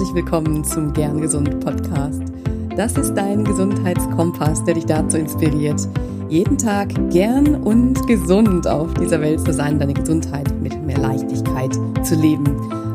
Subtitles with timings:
[0.00, 2.22] herzlich willkommen zum Gern Gesund Podcast.
[2.74, 5.78] Das ist dein Gesundheitskompass, der dich dazu inspiriert,
[6.30, 11.74] jeden Tag gern und gesund auf dieser Welt zu sein, deine Gesundheit mit mehr Leichtigkeit
[12.02, 12.44] zu leben.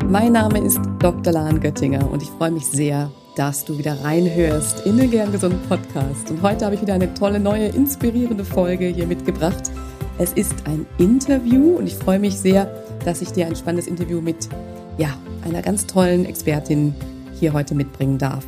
[0.10, 1.32] Mein Name ist Dr.
[1.32, 5.58] Lahn Göttinger und ich freue mich sehr, dass du wieder reinhörst in den Gern Gesund
[5.70, 6.32] Podcast.
[6.32, 9.70] Und heute habe ich wieder eine tolle, neue, inspirierende Folge hier mitgebracht.
[10.18, 12.68] Es ist ein Interview und ich freue mich sehr,
[13.06, 14.50] dass ich dir ein spannendes Interview mit
[14.98, 15.10] ja,
[15.46, 16.94] einer ganz tollen Expertin
[17.40, 18.46] hier heute mitbringen darf.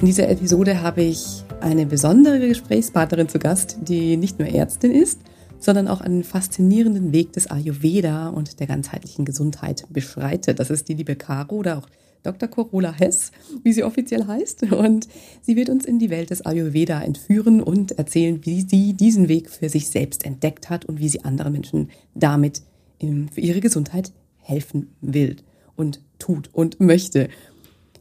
[0.00, 5.20] In dieser Episode habe ich eine besondere Gesprächspartnerin zu Gast, die nicht nur Ärztin ist,
[5.58, 10.58] sondern auch einen faszinierenden Weg des Ayurveda und der ganzheitlichen Gesundheit beschreitet.
[10.58, 11.88] Das ist die liebe Caro oder auch
[12.22, 12.48] Dr.
[12.48, 13.32] Corolla Hess,
[13.62, 14.64] wie sie offiziell heißt.
[14.72, 15.08] Und
[15.40, 19.48] sie wird uns in die Welt des Ayurveda entführen und erzählen, wie sie diesen Weg
[19.48, 22.62] für sich selbst entdeckt hat und wie sie anderen Menschen damit
[23.00, 25.36] für ihre Gesundheit helfen will
[25.76, 27.28] und tut und möchte.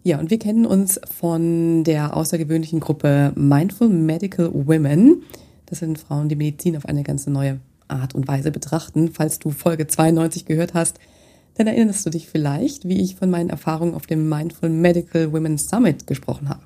[0.03, 5.23] Ja, und wir kennen uns von der außergewöhnlichen Gruppe Mindful Medical Women.
[5.65, 9.11] Das sind Frauen, die Medizin auf eine ganz neue Art und Weise betrachten.
[9.11, 10.99] Falls du Folge 92 gehört hast,
[11.55, 15.57] dann erinnerst du dich vielleicht, wie ich von meinen Erfahrungen auf dem Mindful Medical Women
[15.57, 16.63] Summit gesprochen habe.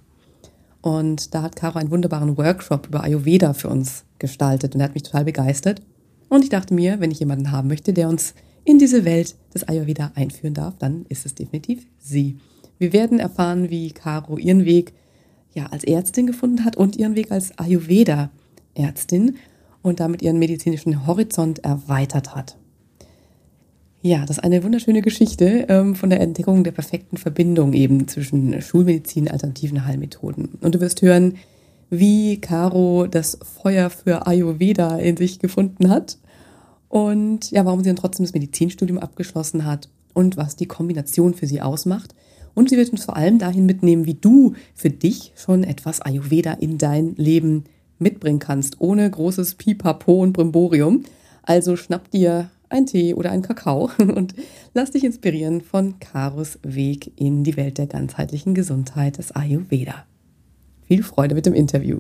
[0.82, 4.94] Und da hat Caro einen wunderbaren Workshop über Ayurveda für uns gestaltet und er hat
[4.94, 5.82] mich total begeistert.
[6.30, 8.36] Und ich dachte mir, wenn ich jemanden haben möchte, der uns
[8.68, 12.38] in diese Welt des Ayurveda einführen darf, dann ist es definitiv sie.
[12.78, 14.92] Wir werden erfahren, wie Caro ihren Weg
[15.54, 19.38] ja als Ärztin gefunden hat und ihren Weg als Ayurveda-Ärztin
[19.82, 22.58] und damit ihren medizinischen Horizont erweitert hat.
[24.02, 28.62] Ja, das ist eine wunderschöne Geschichte ähm, von der Entdeckung der perfekten Verbindung eben zwischen
[28.62, 30.58] Schulmedizin und alternativen Heilmethoden.
[30.60, 31.36] Und du wirst hören,
[31.90, 36.18] wie Caro das Feuer für Ayurveda in sich gefunden hat
[36.98, 41.46] und ja, warum sie dann trotzdem das Medizinstudium abgeschlossen hat und was die Kombination für
[41.46, 42.16] sie ausmacht.
[42.56, 46.54] Und sie wird uns vor allem dahin mitnehmen, wie du für dich schon etwas Ayurveda
[46.54, 47.66] in dein Leben
[48.00, 51.04] mitbringen kannst, ohne großes Pipapo und Brimborium.
[51.44, 54.34] Also schnapp dir ein Tee oder ein Kakao und
[54.74, 60.08] lass dich inspirieren von Karos Weg in die Welt der ganzheitlichen Gesundheit des Ayurveda.
[60.88, 62.00] Viel Freude mit dem Interview.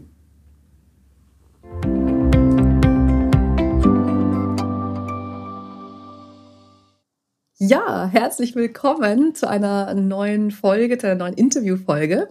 [7.60, 12.30] Ja, herzlich willkommen zu einer neuen Folge, zu einer neuen Interviewfolge.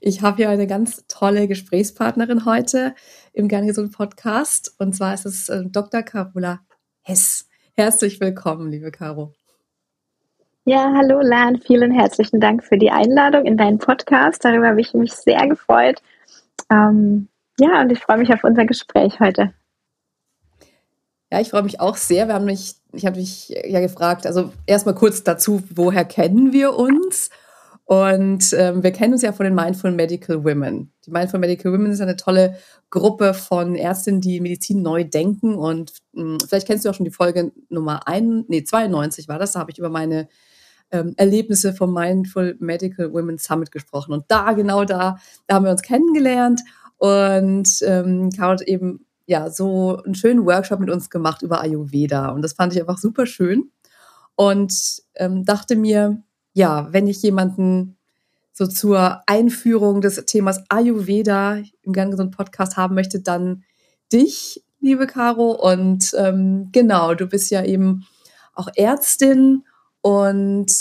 [0.00, 2.94] Ich habe hier eine ganz tolle Gesprächspartnerin heute
[3.32, 6.02] im Gerne Gesund Podcast und zwar ist es äh, Dr.
[6.02, 6.60] Carola
[7.02, 7.48] Hess.
[7.74, 9.34] Herzlich willkommen, liebe Caro.
[10.64, 14.44] Ja, hallo Lan, vielen herzlichen Dank für die Einladung in deinen Podcast.
[14.44, 16.00] Darüber habe ich mich sehr gefreut.
[16.70, 17.26] Ähm,
[17.58, 19.52] ja, und ich freue mich auf unser Gespräch heute.
[21.32, 22.26] Ja, ich freue mich auch sehr.
[22.26, 26.76] Wir haben mich, ich habe mich ja gefragt, also erstmal kurz dazu, woher kennen wir
[26.76, 27.30] uns?
[27.84, 30.92] Und ähm, wir kennen uns ja von den Mindful Medical Women.
[31.06, 32.56] Die Mindful Medical Women ist eine tolle
[32.88, 35.54] Gruppe von Ärztinnen, die Medizin neu denken.
[35.54, 39.40] Und mh, hm, vielleicht kennst du auch schon die Folge Nummer ein, nee, 92 war
[39.40, 39.52] das.
[39.52, 40.28] Da habe ich über meine
[40.92, 44.12] ähm, Erlebnisse vom Mindful Medical Women Summit gesprochen.
[44.12, 46.60] Und da, genau da, da haben wir uns kennengelernt.
[46.96, 52.30] Und ähm, Caro eben ja, so einen schönen Workshop mit uns gemacht über Ayurveda.
[52.30, 53.70] Und das fand ich einfach super schön.
[54.34, 54.74] Und
[55.14, 56.20] ähm, dachte mir,
[56.52, 57.96] ja, wenn ich jemanden
[58.52, 63.62] so zur Einführung des Themas Ayurveda im Gang gesund Podcast haben möchte, dann
[64.12, 65.52] dich, liebe Caro.
[65.52, 68.06] Und ähm, genau, du bist ja eben
[68.52, 69.62] auch Ärztin
[70.00, 70.72] und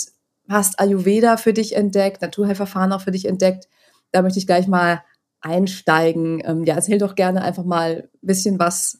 [0.49, 3.67] hast Ayurveda für dich entdeckt, Naturheilverfahren auch für dich entdeckt.
[4.11, 5.03] Da möchte ich gleich mal
[5.41, 6.41] einsteigen.
[6.45, 8.99] Ähm, ja, erzähl doch gerne einfach mal ein bisschen was.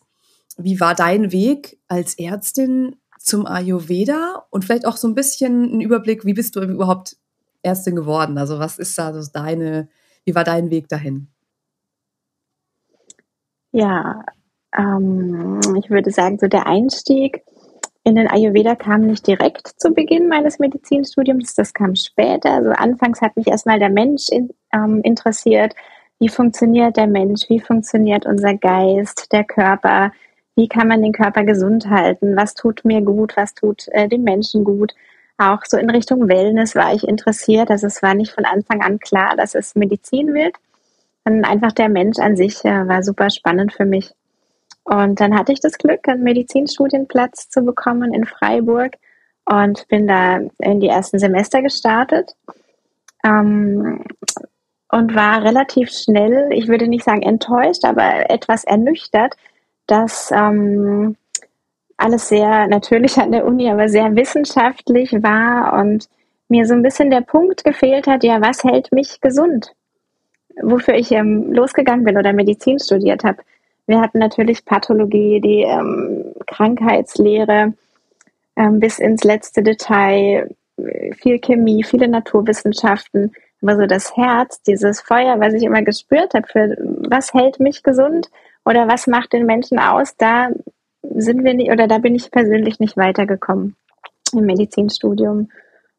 [0.57, 5.81] Wie war dein Weg als Ärztin zum Ayurveda und vielleicht auch so ein bisschen ein
[5.81, 7.17] Überblick, wie bist du überhaupt
[7.61, 8.37] Ärztin geworden?
[8.37, 9.89] Also was ist da so deine,
[10.25, 11.27] wie war dein Weg dahin?
[13.71, 14.23] Ja,
[14.75, 17.43] ähm, ich würde sagen, so der Einstieg
[18.03, 22.51] in den Ayurveda kam nicht direkt zu Beginn meines Medizinstudiums, das kam später.
[22.51, 25.75] Also anfangs hat mich erstmal der Mensch in, ähm, interessiert,
[26.19, 30.11] wie funktioniert der Mensch, wie funktioniert unser Geist, der Körper,
[30.55, 34.23] wie kann man den Körper gesund halten, was tut mir gut, was tut äh, dem
[34.23, 34.93] Menschen gut.
[35.37, 37.71] Auch so in Richtung Wellness war ich interessiert.
[37.71, 40.57] Also es war nicht von Anfang an klar, dass es Medizin wird,
[41.23, 44.11] sondern einfach der Mensch an sich äh, war super spannend für mich.
[44.83, 48.95] Und dann hatte ich das Glück, einen Medizinstudienplatz zu bekommen in Freiburg
[49.45, 52.35] und bin da in die ersten Semester gestartet.
[53.23, 54.03] Ähm,
[54.89, 59.35] und war relativ schnell, ich würde nicht sagen enttäuscht, aber etwas ernüchtert,
[59.87, 61.15] dass ähm,
[61.97, 66.09] alles sehr natürlich an der Uni, aber sehr wissenschaftlich war und
[66.47, 69.73] mir so ein bisschen der Punkt gefehlt hat, ja, was hält mich gesund?
[70.61, 73.43] Wofür ich ähm, losgegangen bin oder Medizin studiert habe.
[73.85, 77.73] Wir hatten natürlich Pathologie, die ähm, Krankheitslehre
[78.55, 80.49] ähm, bis ins letzte Detail,
[81.19, 83.33] viel Chemie, viele Naturwissenschaften.
[83.61, 86.77] Aber so das Herz, dieses Feuer, was ich immer gespürt habe, für
[87.09, 88.29] was hält mich gesund
[88.65, 90.49] oder was macht den Menschen aus, da
[91.01, 93.75] sind wir nicht, oder da bin ich persönlich nicht weitergekommen
[94.33, 95.49] im Medizinstudium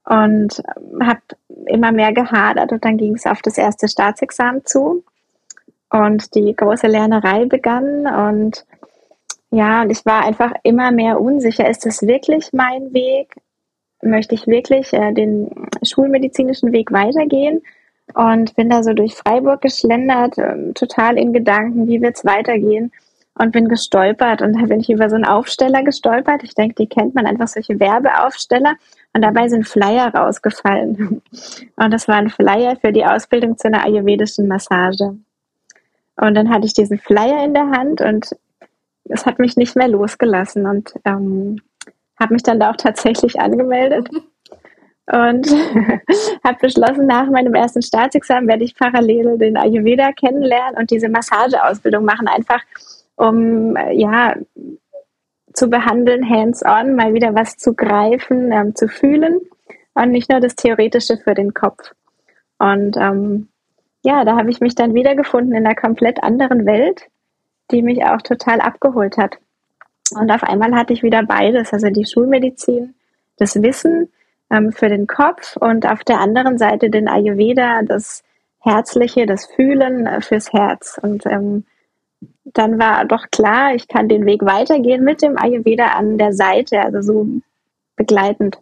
[0.05, 0.63] und
[1.03, 1.21] habe
[1.67, 5.05] immer mehr gehadert und dann ging es auf das erste Staatsexamen zu
[5.91, 8.65] und die große Lernerei begann und
[9.51, 11.69] ja, und ich war einfach immer mehr unsicher.
[11.69, 13.35] Ist das wirklich mein Weg?
[14.03, 15.51] Möchte ich wirklich äh, den
[15.83, 17.63] schulmedizinischen Weg weitergehen?
[18.15, 22.93] Und bin da so durch Freiburg geschlendert, äh, total in Gedanken, wie wird's weitergehen?
[23.35, 26.43] Und bin gestolpert und da bin ich über so einen Aufsteller gestolpert.
[26.43, 28.75] Ich denke, die kennt man einfach solche Werbeaufsteller.
[29.15, 31.23] Und dabei sind Flyer rausgefallen.
[31.77, 35.17] Und das war ein Flyer für die Ausbildung zu einer ayurvedischen Massage.
[36.21, 38.37] Und dann hatte ich diesen Flyer in der Hand und
[39.05, 41.61] es hat mich nicht mehr losgelassen und ähm,
[42.21, 44.09] habe mich dann da auch tatsächlich angemeldet
[45.07, 45.51] und
[46.45, 52.05] habe beschlossen, nach meinem ersten Staatsexamen werde ich parallel den Ayurveda kennenlernen und diese Massageausbildung
[52.05, 52.63] machen, einfach
[53.17, 54.37] um ja
[55.53, 59.41] zu behandeln, hands-on, mal wieder was zu greifen, ähm, zu fühlen
[59.95, 61.93] und nicht nur das Theoretische für den Kopf.
[62.59, 63.49] Und ähm,
[64.05, 67.09] ja, da habe ich mich dann wiedergefunden in einer komplett anderen Welt
[67.71, 69.39] die mich auch total abgeholt hat.
[70.13, 72.95] Und auf einmal hatte ich wieder beides, also die Schulmedizin,
[73.37, 74.11] das Wissen
[74.51, 78.23] ähm, für den Kopf und auf der anderen Seite den Ayurveda, das
[78.61, 80.99] Herzliche, das Fühlen äh, fürs Herz.
[81.03, 81.65] Und ähm,
[82.45, 86.81] dann war doch klar, ich kann den Weg weitergehen mit dem Ayurveda an der Seite,
[86.81, 87.27] also so
[87.97, 88.59] begleitend.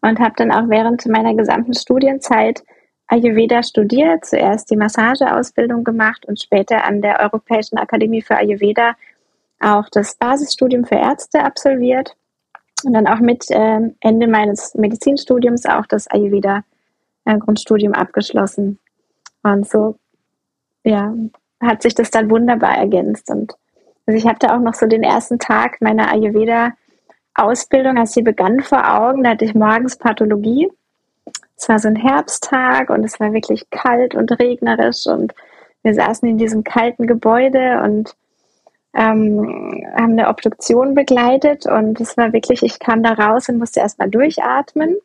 [0.00, 2.62] Und habe dann auch während meiner gesamten Studienzeit
[3.06, 8.94] Ayurveda studiert, zuerst die Massageausbildung gemacht und später an der Europäischen Akademie für Ayurveda
[9.60, 12.16] auch das Basisstudium für Ärzte absolviert
[12.84, 16.64] und dann auch mit äh, Ende meines Medizinstudiums auch das Ayurveda
[17.24, 18.78] äh, Grundstudium abgeschlossen.
[19.42, 19.96] Und so
[20.84, 21.14] ja,
[21.60, 23.30] hat sich das dann wunderbar ergänzt.
[23.30, 23.54] Und
[24.06, 26.72] also ich habe da auch noch so den ersten Tag meiner Ayurveda
[27.34, 30.68] Ausbildung, als sie begann vor Augen, da hatte ich morgens Pathologie
[31.60, 35.34] es war so ein Herbsttag und es war wirklich kalt und regnerisch und
[35.82, 38.16] wir saßen in diesem kalten Gebäude und
[38.94, 43.80] ähm, haben eine Obduktion begleitet und es war wirklich, ich kam da raus und musste
[43.80, 44.96] erstmal durchatmen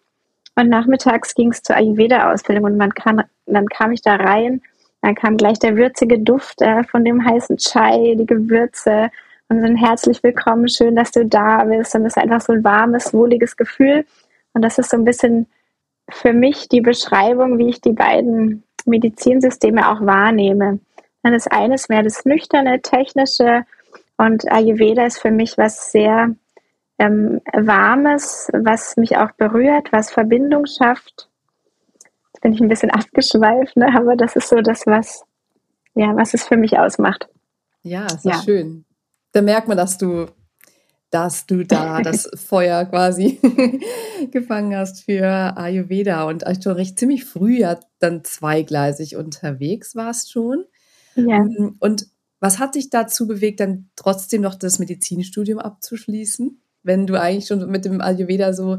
[0.56, 4.62] und nachmittags ging es zur Ayurveda-Ausbildung und man kam, dann kam ich da rein,
[5.02, 9.12] dann kam gleich der würzige Duft äh, von dem heißen Chai, die Gewürze
[9.50, 12.64] und ein herzlich willkommen, schön, dass du da bist und es ist einfach so ein
[12.64, 14.06] warmes, wohliges Gefühl
[14.54, 15.48] und das ist so ein bisschen
[16.10, 20.80] für mich die Beschreibung, wie ich die beiden Medizinsysteme auch wahrnehme.
[21.24, 23.66] Dann ist eines mehr das nüchterne, technische
[24.18, 26.36] und Ayurveda ist für mich was sehr
[26.98, 31.30] ähm, Warmes, was mich auch berührt, was Verbindung schafft.
[32.34, 33.88] Jetzt bin ich ein bisschen abgeschweift, ne?
[33.96, 35.24] aber das ist so das, was,
[35.94, 37.28] ja, was es für mich ausmacht.
[37.84, 38.42] Ja, ist ja.
[38.42, 38.86] schön.
[39.32, 40.28] Da merkt man, dass du
[41.16, 43.40] dass du da das Feuer quasi
[44.32, 50.66] gefangen hast für Ayurveda und schon recht ziemlich früh ja dann zweigleisig unterwegs warst schon.
[51.16, 51.38] Ja.
[51.38, 52.08] Ähm, und
[52.46, 57.68] was hat dich dazu bewegt, dann trotzdem noch das Medizinstudium abzuschließen, wenn du eigentlich schon
[57.72, 58.78] mit dem Ayurveda so,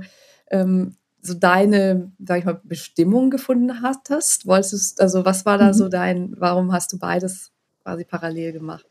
[0.52, 4.46] ähm, so deine, sag ich mal, Bestimmung gefunden hattest?
[4.46, 5.72] Wolltest, also was war da mhm.
[5.72, 7.50] so dein, warum hast du beides
[7.82, 8.86] quasi parallel gemacht?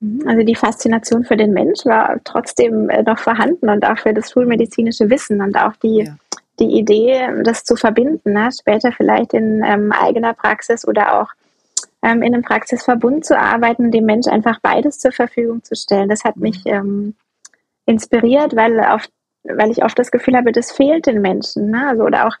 [0.00, 0.26] Mhm.
[0.26, 4.32] Also die Faszination für den Mensch war trotzdem äh, noch vorhanden und auch für das
[4.32, 6.16] schulmedizinische Wissen und auch die, ja.
[6.58, 8.50] die Idee, das zu verbinden, ne?
[8.50, 11.28] später vielleicht in ähm, eigener Praxis oder auch
[12.02, 16.08] ähm, in einem Praxisverbund zu arbeiten, dem Mensch einfach beides zur Verfügung zu stellen.
[16.08, 16.42] Das hat mhm.
[16.42, 17.14] mich ähm,
[17.86, 19.08] inspiriert, weil, auf,
[19.44, 21.70] weil ich oft das Gefühl habe, das fehlt den Menschen.
[21.70, 21.88] Ne?
[21.88, 22.36] Also, oder auch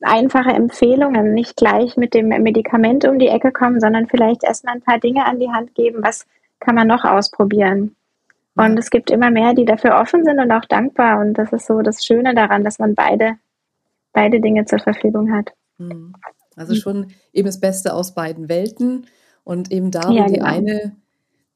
[0.00, 4.82] einfache Empfehlungen, nicht gleich mit dem Medikament um die Ecke kommen, sondern vielleicht erstmal ein
[4.82, 6.26] paar Dinge an die Hand geben, was
[6.60, 7.94] kann man noch ausprobieren?
[8.54, 11.20] Und es gibt immer mehr, die dafür offen sind und auch dankbar.
[11.20, 13.36] Und das ist so das Schöne daran, dass man beide,
[14.12, 15.52] beide Dinge zur Verfügung hat.
[16.56, 19.06] Also schon eben das Beste aus beiden Welten
[19.44, 20.46] und eben da, wo ja, die genau.
[20.46, 20.96] eine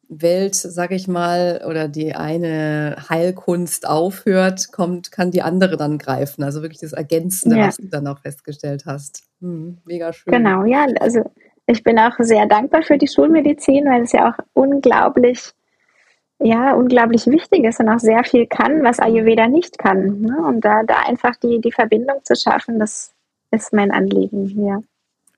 [0.08, 6.44] Welt, sage ich mal, oder die eine Heilkunst aufhört, kommt, kann die andere dann greifen.
[6.44, 7.66] Also wirklich das Ergänzende, ja.
[7.66, 9.24] was du dann auch festgestellt hast.
[9.40, 10.32] Hm, mega schön.
[10.32, 11.22] Genau, ja, also
[11.66, 15.52] ich bin auch sehr dankbar für die Schulmedizin, weil es ja auch unglaublich
[16.38, 20.20] ja unglaublich wichtig ist und auch sehr viel kann, was Ayurveda nicht kann.
[20.20, 20.36] Ne?
[20.46, 23.14] Und da, da einfach die, die Verbindung zu schaffen, das
[23.50, 24.82] ist mein Anliegen hier.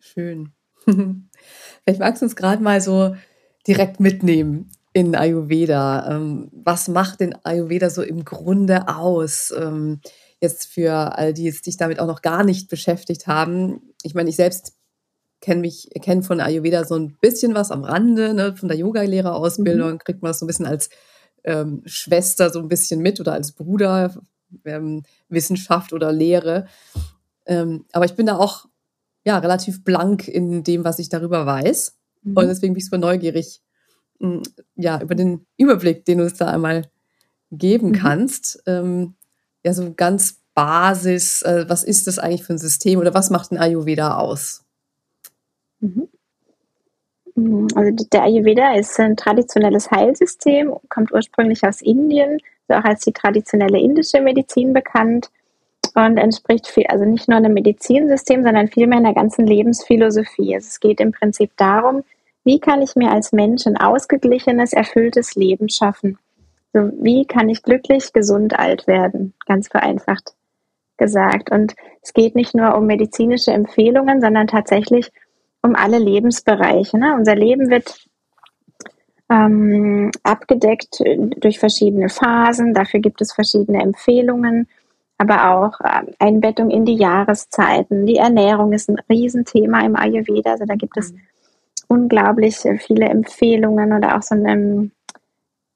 [0.00, 0.52] Schön.
[0.84, 3.14] Vielleicht magst du uns gerade mal so
[3.66, 6.16] direkt mitnehmen in Ayurveda.
[6.16, 9.52] Ähm, was macht denn Ayurveda so im Grunde aus?
[9.56, 10.00] Ähm,
[10.40, 13.80] jetzt für all die, die sich damit auch noch gar nicht beschäftigt haben.
[14.02, 14.74] Ich meine, ich selbst
[15.40, 19.92] kenne mich, kenne von Ayurveda so ein bisschen was am Rande, ne, von der Yoga-Lehrerausbildung,
[19.92, 19.98] mhm.
[19.98, 20.90] kriegt man das so ein bisschen als
[21.44, 24.14] ähm, Schwester so ein bisschen mit oder als Bruder,
[24.64, 26.66] ähm, Wissenschaft oder Lehre.
[27.48, 28.66] Ähm, aber ich bin da auch
[29.24, 31.98] ja relativ blank in dem, was ich darüber weiß.
[32.22, 32.36] Mhm.
[32.36, 33.60] Und deswegen bin ich super neugierig,
[34.20, 34.42] mh, hm,
[34.76, 36.84] ja, über den Überblick, den du uns da einmal
[37.50, 37.94] geben mhm.
[37.94, 38.62] kannst.
[38.66, 39.14] Ähm,
[39.64, 43.52] ja, so ganz Basis, äh, was ist das eigentlich für ein System oder was macht
[43.52, 44.64] ein Ayurveda aus?
[45.80, 46.08] Mhm.
[47.36, 47.68] Mhm.
[47.74, 53.12] Also der Ayurveda ist ein traditionelles Heilsystem, kommt ursprünglich aus Indien, ist auch als die
[53.12, 55.30] traditionelle indische Medizin bekannt
[56.06, 60.54] und entspricht viel, also nicht nur einem Medizinsystem, sondern vielmehr einer ganzen Lebensphilosophie.
[60.54, 62.04] Also es geht im Prinzip darum,
[62.44, 66.18] wie kann ich mir als Mensch ein ausgeglichenes, erfülltes Leben schaffen?
[66.72, 69.34] So, wie kann ich glücklich, gesund alt werden?
[69.46, 70.34] Ganz vereinfacht
[70.98, 71.50] gesagt.
[71.50, 75.10] Und es geht nicht nur um medizinische Empfehlungen, sondern tatsächlich
[75.62, 76.98] um alle Lebensbereiche.
[76.98, 77.14] Ne?
[77.16, 78.04] Unser Leben wird
[79.30, 81.02] ähm, abgedeckt
[81.36, 82.74] durch verschiedene Phasen.
[82.74, 84.68] Dafür gibt es verschiedene Empfehlungen,
[85.18, 88.06] aber auch äh, Einbettung in die Jahreszeiten.
[88.06, 90.52] Die Ernährung ist ein Riesenthema im Ayurveda.
[90.52, 91.20] Also da gibt es mhm.
[91.88, 94.92] unglaublich viele Empfehlungen oder auch so ein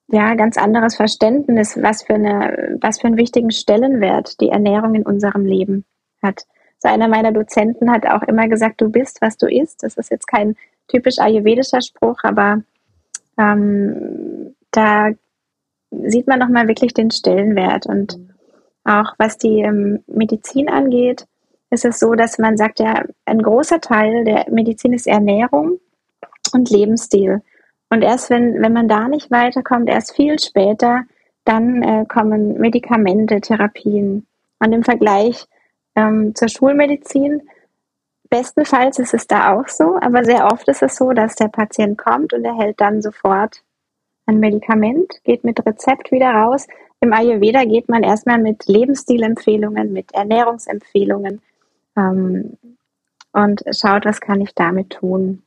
[0.08, 5.06] ja, ganz anderes Verständnis, was für, eine, was für einen wichtigen Stellenwert die Ernährung in
[5.06, 5.84] unserem Leben
[6.22, 6.44] hat.
[6.78, 9.82] So einer meiner Dozenten hat auch immer gesagt, du bist, was du isst.
[9.82, 10.56] Das ist jetzt kein
[10.88, 12.62] typisch ayurvedischer Spruch, aber
[13.38, 15.10] ähm, da
[15.90, 17.86] sieht man nochmal wirklich den Stellenwert.
[17.86, 18.18] Und
[18.84, 21.26] auch was die ähm, Medizin angeht,
[21.70, 25.78] ist es so, dass man sagt, ja, ein großer Teil der Medizin ist Ernährung
[26.52, 27.42] und Lebensstil.
[27.88, 31.02] Und erst wenn, wenn man da nicht weiterkommt, erst viel später,
[31.44, 34.26] dann äh, kommen Medikamente, Therapien.
[34.58, 35.46] Und im Vergleich
[35.94, 37.42] ähm, zur Schulmedizin.
[38.30, 41.98] Bestenfalls ist es da auch so, aber sehr oft ist es so, dass der Patient
[41.98, 43.62] kommt und erhält dann sofort
[44.26, 46.66] ein Medikament, geht mit Rezept wieder raus.
[47.00, 51.40] Im Ayurveda geht man erstmal mit Lebensstilempfehlungen, mit Ernährungsempfehlungen
[51.96, 52.56] ähm,
[53.32, 55.42] und schaut, was kann ich damit tun.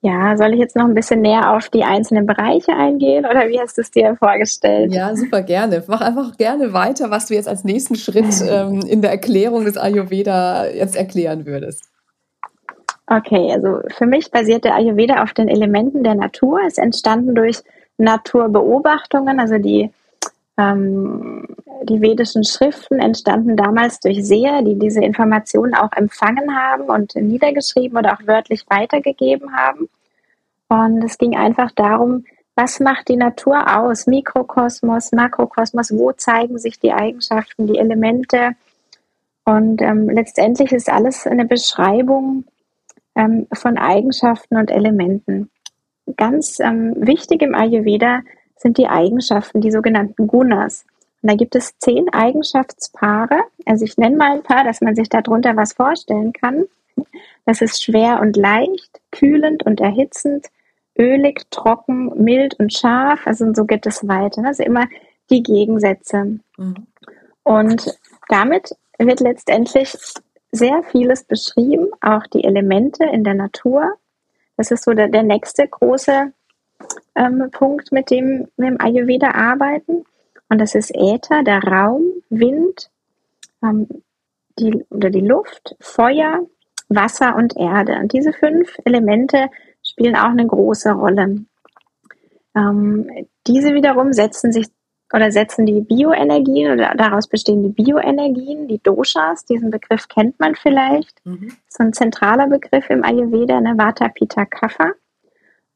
[0.00, 3.58] Ja, soll ich jetzt noch ein bisschen näher auf die einzelnen Bereiche eingehen oder wie
[3.58, 4.92] hast du es dir vorgestellt?
[4.92, 5.82] Ja, super gerne.
[5.86, 9.78] Mach einfach gerne weiter, was du jetzt als nächsten Schritt ähm, in der Erklärung des
[9.78, 11.93] Ayurveda jetzt erklären würdest.
[13.06, 16.60] Okay, also für mich basiert der Ayurveda auf den Elementen der Natur.
[16.66, 17.62] Es entstanden durch
[17.98, 19.90] Naturbeobachtungen, also die,
[20.56, 21.46] ähm,
[21.82, 27.98] die vedischen Schriften entstanden damals durch Seher, die diese Informationen auch empfangen haben und niedergeschrieben
[27.98, 29.90] oder auch wörtlich weitergegeben haben.
[30.68, 32.24] Und es ging einfach darum,
[32.56, 34.06] was macht die Natur aus?
[34.06, 38.52] Mikrokosmos, Makrokosmos, wo zeigen sich die Eigenschaften, die Elemente?
[39.44, 42.44] Und ähm, letztendlich ist alles eine Beschreibung
[43.14, 45.50] ähm, von Eigenschaften und Elementen.
[46.16, 48.20] Ganz ähm, wichtig im Ayurveda
[48.56, 50.84] sind die Eigenschaften, die sogenannten Gunas.
[51.22, 53.40] Und da gibt es zehn Eigenschaftspaare.
[53.64, 56.64] Also ich nenne mal ein paar, dass man sich darunter was vorstellen kann.
[57.46, 60.46] Das ist schwer und leicht, kühlend und erhitzend,
[60.98, 63.26] ölig, trocken, mild und scharf.
[63.26, 64.44] Also so geht es weiter.
[64.44, 64.86] Also immer
[65.30, 66.40] die Gegensätze.
[66.56, 66.86] Mhm.
[67.42, 69.96] Und damit wird letztendlich
[70.54, 73.94] sehr vieles beschrieben, auch die Elemente in der Natur.
[74.56, 76.32] Das ist so der, der nächste große
[77.16, 80.04] ähm, Punkt, mit dem wir im Ayurveda arbeiten.
[80.48, 82.90] Und das ist Äther, der Raum, Wind,
[83.62, 83.88] ähm,
[84.58, 86.46] die, oder die Luft, Feuer,
[86.88, 87.94] Wasser und Erde.
[87.94, 89.48] Und diese fünf Elemente
[89.82, 91.44] spielen auch eine große Rolle.
[92.54, 94.68] Ähm, diese wiederum setzen sich
[95.14, 100.56] oder setzen die Bioenergien oder daraus bestehen die Bioenergien, die Doshas, diesen Begriff kennt man
[100.56, 101.24] vielleicht.
[101.24, 101.52] Mhm.
[101.68, 104.92] Ist ein zentraler Begriff im Ayurveda, eine Vata, Pitta, Kapha.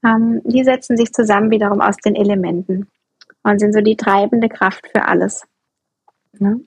[0.05, 2.89] Ähm, die setzen sich zusammen wiederum aus den Elementen
[3.45, 5.47] und sind so die treibende Kraft für alles.
[6.39, 6.61] Ne?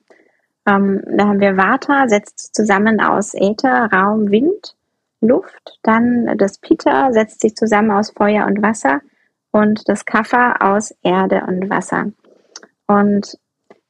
[0.66, 4.76] Ähm, da haben wir Vata, setzt zusammen aus Äther, Raum, Wind.
[5.24, 9.00] Luft, dann das Pita setzt sich zusammen aus Feuer und Wasser
[9.52, 12.10] und das Kapha aus Erde und Wasser.
[12.92, 13.38] Und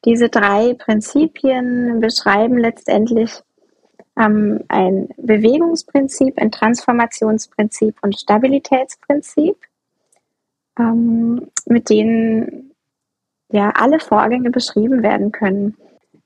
[0.05, 3.43] diese drei Prinzipien beschreiben letztendlich
[4.19, 9.57] ähm, ein Bewegungsprinzip, ein Transformationsprinzip und Stabilitätsprinzip.
[10.79, 12.73] ähm, mit denen
[13.51, 15.77] ja alle Vorgänge beschrieben werden können.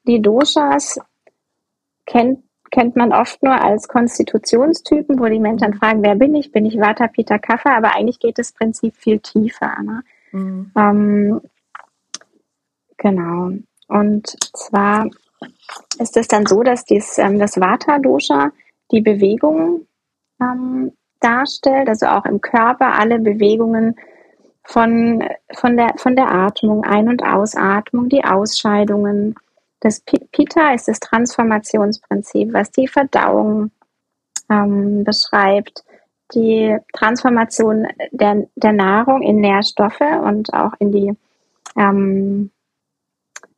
[0.07, 1.01] Die Doshas
[2.07, 2.41] kennt,
[2.71, 6.53] kennt man oft nur als Konstitutionstypen, wo die Menschen fragen, wer bin ich?
[6.53, 7.77] Bin ich Vata, Pitta, Kapha?
[7.77, 9.77] Aber eigentlich geht das Prinzip viel tiefer.
[9.83, 10.03] Ne?
[10.33, 10.71] Mhm.
[10.77, 11.41] Ähm,
[12.97, 13.51] genau.
[13.89, 15.09] Und zwar
[15.99, 18.51] ist es dann so, dass dies, ähm, das Vata-Dosha
[18.91, 19.87] die Bewegung
[20.41, 23.97] ähm, darstellt, also auch im Körper alle Bewegungen
[24.65, 25.25] von,
[25.55, 29.35] von, der, von der Atmung, Ein- und Ausatmung, die Ausscheidungen.
[29.81, 33.71] Das Pitta ist das Transformationsprinzip, was die Verdauung
[34.51, 35.85] ähm, beschreibt,
[36.35, 41.13] die Transformation der, der Nahrung in Nährstoffe und auch in die
[41.77, 42.51] ähm,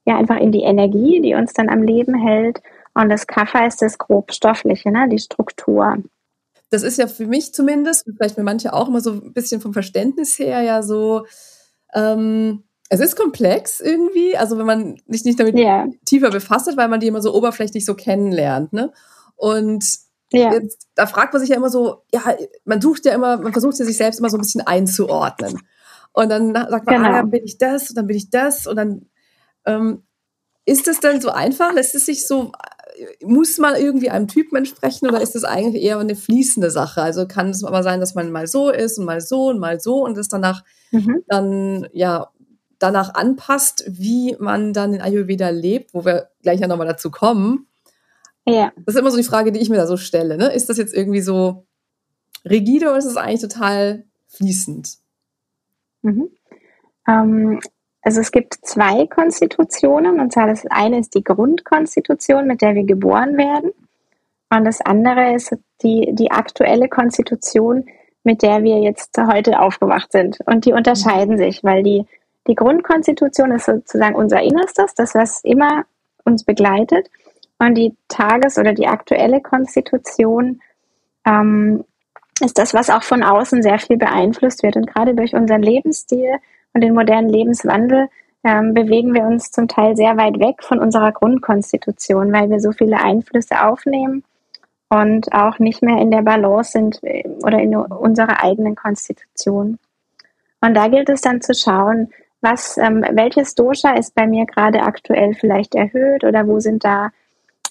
[0.09, 2.61] ja einfach in die Energie, die uns dann am Leben hält.
[2.95, 5.99] Und das Kaffer ist das grobstoffliche, ne, die Struktur.
[6.71, 9.73] Das ist ja für mich zumindest, vielleicht für manche auch immer so ein bisschen vom
[9.73, 11.25] Verständnis her ja so,
[11.95, 15.87] ähm, es ist komplex irgendwie, also wenn man sich nicht damit yeah.
[16.07, 18.93] tiefer befasst, weil man die immer so oberflächlich so kennenlernt, ne?
[19.37, 19.85] Und
[20.31, 20.53] ja.
[20.53, 22.21] Jetzt, da fragt man sich ja immer so, ja,
[22.67, 25.59] man sucht ja immer, man versucht ja sich selbst immer so ein bisschen einzuordnen.
[26.13, 27.09] Und dann sagt man, genau.
[27.09, 29.07] ah, dann bin ich das und dann bin ich das und dann
[29.69, 30.03] ähm,
[30.65, 31.73] ist es dann so einfach?
[31.73, 32.53] Lässt es sich so,
[33.23, 37.03] muss man irgendwie einem Typen entsprechen oder ist es eigentlich eher eine fließende Sache?
[37.03, 39.81] Also kann es aber sein, dass man mal so ist und mal so und mal
[39.81, 41.23] so und es danach mhm.
[41.29, 42.31] dann, ja,
[42.79, 47.67] danach anpasst, wie man dann in Ayurveda lebt, wo wir gleich ja nochmal dazu kommen.
[48.47, 48.73] Ja.
[48.85, 50.37] Das ist immer so die Frage, die ich mir da so stelle.
[50.37, 50.53] Ne?
[50.53, 51.67] Ist das jetzt irgendwie so
[52.45, 54.99] rigide oder ist es eigentlich total fließend?
[56.03, 56.31] Mhm.
[57.07, 57.61] Ähm,
[58.03, 62.85] also es gibt zwei Konstitutionen, und zwar das eine ist die Grundkonstitution, mit der wir
[62.85, 63.73] geboren werden.
[64.51, 67.87] Und das andere ist die, die aktuelle Konstitution,
[68.25, 70.39] mit der wir jetzt heute aufgewacht sind.
[70.47, 71.39] Und die unterscheiden mhm.
[71.39, 72.07] sich, weil die,
[72.47, 75.85] die Grundkonstitution ist sozusagen unser Innerstes, das, was immer
[76.25, 77.11] uns begleitet.
[77.59, 80.61] Und die Tages- oder die aktuelle Konstitution
[81.27, 81.85] ähm,
[82.41, 84.77] ist das, was auch von außen sehr viel beeinflusst wird.
[84.77, 86.37] Und gerade durch unseren Lebensstil
[86.75, 88.09] und den modernen Lebenswandel
[88.45, 92.73] ähm, bewegen wir uns zum Teil sehr weit weg von unserer Grundkonstitution, weil wir so
[92.73, 94.25] viele Einflüsse aufnehmen
[94.89, 99.79] und auch nicht mehr in der Balance sind äh, oder in unserer eigenen Konstitution.
[100.61, 104.83] Und da gilt es dann zu schauen, was, ähm, welches Dosha ist bei mir gerade
[104.83, 107.11] aktuell vielleicht erhöht oder wo sind da,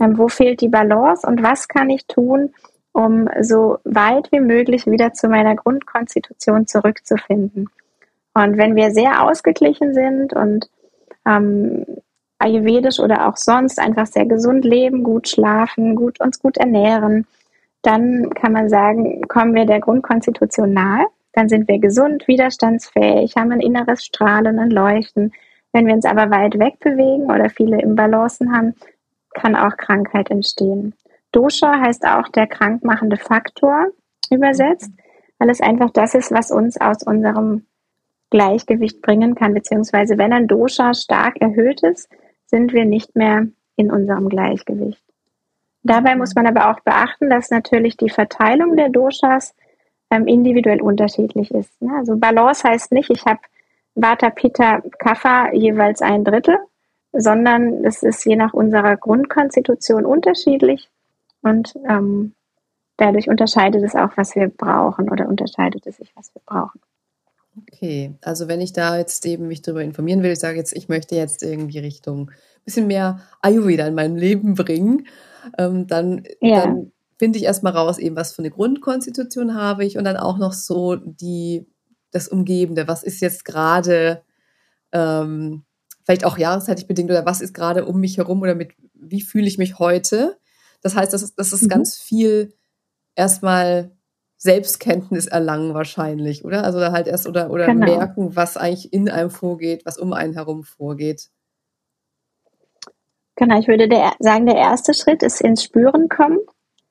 [0.01, 2.53] ähm, wo fehlt die Balance und was kann ich tun,
[2.91, 7.69] um so weit wie möglich wieder zu meiner Grundkonstitution zurückzufinden.
[8.43, 10.69] Und wenn wir sehr ausgeglichen sind und
[11.25, 11.85] ähm,
[12.39, 17.25] ayurvedisch oder auch sonst einfach sehr gesund leben, gut schlafen, gut uns gut ernähren,
[17.81, 21.05] dann kann man sagen, kommen wir der Grundkonstitution nahe.
[21.33, 25.33] Dann sind wir gesund, widerstandsfähig, haben ein inneres Strahlen, ein Leuchten.
[25.71, 28.75] Wenn wir uns aber weit weg bewegen oder viele Imbalancen haben,
[29.33, 30.93] kann auch Krankheit entstehen.
[31.31, 33.87] Dosha heißt auch der krankmachende Faktor
[34.31, 34.91] übersetzt,
[35.39, 37.65] weil es einfach das ist, was uns aus unserem
[38.29, 42.09] Gleichgewicht bringen kann, beziehungsweise wenn ein Dosha stark erhöht ist,
[42.45, 45.03] sind wir nicht mehr in unserem Gleichgewicht.
[45.83, 49.55] Dabei muss man aber auch beachten, dass natürlich die Verteilung der Doshas
[50.09, 51.81] ähm, individuell unterschiedlich ist.
[51.81, 51.93] Ne?
[51.97, 53.39] Also Balance heißt nicht, ich habe
[53.95, 56.57] Vata, Pitta, Kapha jeweils ein Drittel,
[57.13, 60.89] sondern es ist je nach unserer Grundkonstitution unterschiedlich
[61.41, 62.33] und ähm,
[62.97, 66.79] dadurch unterscheidet es auch, was wir brauchen oder unterscheidet es sich, was wir brauchen.
[67.59, 70.89] Okay, also wenn ich da jetzt eben mich darüber informieren will, ich sage jetzt, ich
[70.89, 75.07] möchte jetzt irgendwie Richtung ein bisschen mehr Ayurveda in meinem Leben bringen,
[75.57, 76.61] ähm, dann, ja.
[76.61, 80.37] dann finde ich erstmal raus, eben was für eine Grundkonstitution habe ich und dann auch
[80.37, 81.67] noch so die,
[82.11, 84.23] das Umgebende, was ist jetzt gerade,
[84.91, 85.63] ähm,
[86.05, 89.47] vielleicht auch jahreszeitig bedingt oder was ist gerade um mich herum oder mit, wie fühle
[89.47, 90.37] ich mich heute.
[90.81, 91.69] Das heißt, das ist, das ist mhm.
[91.69, 92.53] ganz viel
[93.15, 93.96] erstmal
[94.37, 96.63] Selbstkenntnis erlangen wahrscheinlich, oder?
[96.63, 97.85] Also da halt erst oder, oder genau.
[97.85, 101.29] merken, was eigentlich in einem vorgeht, was um einen herum vorgeht.
[103.35, 106.39] Genau, ich würde der, sagen, der erste Schritt ist ins Spüren kommen.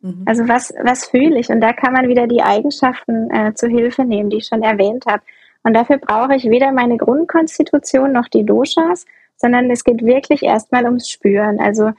[0.00, 0.22] Mhm.
[0.26, 1.48] Also was, was fühle ich?
[1.48, 5.06] Und da kann man wieder die Eigenschaften äh, zu Hilfe nehmen, die ich schon erwähnt
[5.06, 5.22] habe.
[5.62, 9.06] Und dafür brauche ich weder meine Grundkonstitution noch die Doshas,
[9.36, 11.60] sondern es geht wirklich erstmal ums Spüren.
[11.60, 11.92] Also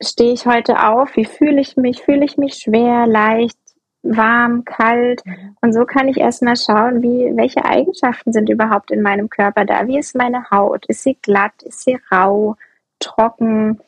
[0.00, 1.16] stehe ich heute auf?
[1.16, 2.02] Wie fühle ich mich?
[2.02, 3.58] Fühle ich mich schwer, leicht,
[4.02, 5.24] warm, kalt.
[5.24, 5.56] Mhm.
[5.60, 9.86] Und so kann ich erstmal schauen, wie, welche Eigenschaften sind überhaupt in meinem Körper da?
[9.86, 10.86] Wie ist meine Haut?
[10.86, 11.62] Ist sie glatt?
[11.62, 12.56] Ist sie rau,
[12.98, 13.80] trocken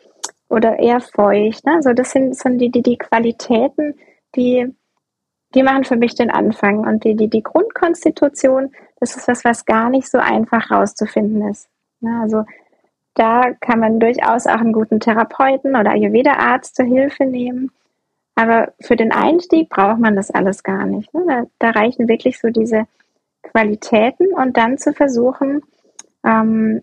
[0.48, 1.64] oder eher feucht?
[1.64, 1.74] Ne?
[1.74, 3.94] Also das sind, sind die, die, die Qualitäten,
[4.36, 4.74] die,
[5.54, 6.80] die machen für mich den Anfang.
[6.80, 11.68] Und die, die, die Grundkonstitution, das ist was, was gar nicht so einfach rauszufinden ist.
[12.04, 12.44] Also
[13.14, 17.70] da kann man durchaus auch einen guten Therapeuten oder Ayurveda-Arzt zur Hilfe nehmen.
[18.34, 21.12] Aber für den Einstieg braucht man das alles gar nicht.
[21.12, 21.24] Ne?
[21.26, 22.86] Da, da, reichen wirklich so diese
[23.42, 25.62] Qualitäten und dann zu versuchen,
[26.24, 26.82] ähm,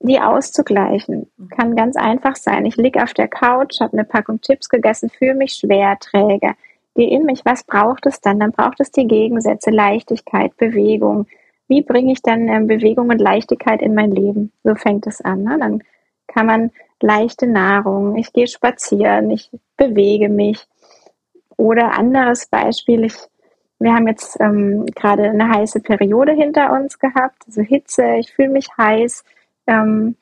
[0.00, 1.30] die auszugleichen.
[1.50, 2.64] Kann ganz einfach sein.
[2.64, 6.54] Ich liege auf der Couch, habe eine Packung Chips gegessen, fühle mich schwer, träge.
[6.94, 8.40] Gehe in mich, was braucht es dann?
[8.40, 11.26] Dann braucht es die Gegensätze, Leichtigkeit, Bewegung.
[11.68, 14.52] Wie bringe ich dann ähm, Bewegung und Leichtigkeit in mein Leben?
[14.64, 15.42] So fängt es an.
[15.42, 15.56] Ne?
[15.58, 15.82] Dann
[16.26, 16.70] kann man
[17.02, 20.66] leichte Nahrung, ich gehe spazieren, ich bewege mich.
[21.56, 23.14] Oder anderes Beispiel, ich,
[23.78, 28.48] wir haben jetzt ähm, gerade eine heiße Periode hinter uns gehabt, also Hitze, ich fühle
[28.48, 29.24] mich heiß,
[29.66, 30.16] ähm,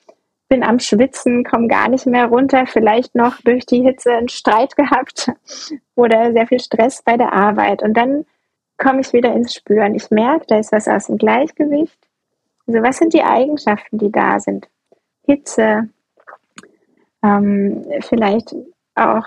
[0.48, 4.76] bin am Schwitzen, komme gar nicht mehr runter, vielleicht noch durch die Hitze einen Streit
[4.76, 5.30] gehabt
[5.94, 7.82] oder sehr viel Stress bei der Arbeit.
[7.82, 8.26] Und dann
[8.76, 9.94] komme ich wieder ins Spüren.
[9.94, 11.98] Ich merke, da ist was aus dem Gleichgewicht.
[12.66, 14.68] Also was sind die Eigenschaften, die da sind?
[15.24, 15.88] Hitze,
[17.22, 18.54] ähm, vielleicht
[18.94, 19.24] auch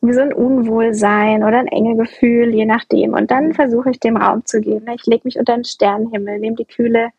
[0.00, 3.14] wie so ein Unwohlsein oder ein enge Gefühl, je nachdem.
[3.14, 4.86] Und dann versuche ich dem Raum zu geben.
[4.94, 7.10] Ich lege mich unter den Sternenhimmel, nehme die kühle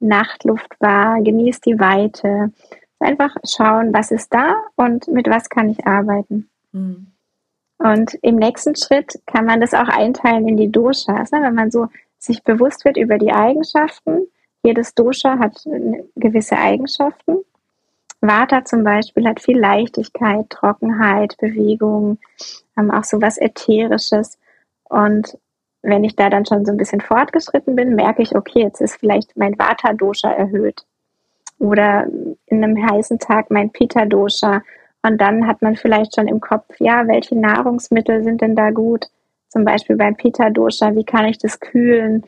[0.00, 2.52] Nachtluft wahr, genieße die Weite.
[2.98, 6.48] Einfach schauen, was ist da und mit was kann ich arbeiten.
[6.72, 7.08] Mhm.
[7.78, 11.42] Und im nächsten Schritt kann man das auch einteilen in die Doshas, ne?
[11.42, 14.28] wenn man so sich bewusst wird über die Eigenschaften.
[14.62, 15.64] Jedes Dosha hat
[16.14, 17.38] gewisse Eigenschaften.
[18.22, 22.18] Vata zum Beispiel hat viel Leichtigkeit, Trockenheit, Bewegung,
[22.78, 24.38] ähm, auch so was Ätherisches.
[24.84, 25.36] Und
[25.82, 28.96] wenn ich da dann schon so ein bisschen fortgeschritten bin, merke ich, okay, jetzt ist
[28.96, 30.84] vielleicht mein Vata-Dosha erhöht.
[31.58, 32.06] Oder
[32.46, 34.62] in einem heißen Tag mein Pitta-Dosha.
[35.02, 39.06] Und dann hat man vielleicht schon im Kopf, ja, welche Nahrungsmittel sind denn da gut?
[39.48, 42.24] Zum Beispiel beim Pitta-Dosha, wie kann ich das kühlen?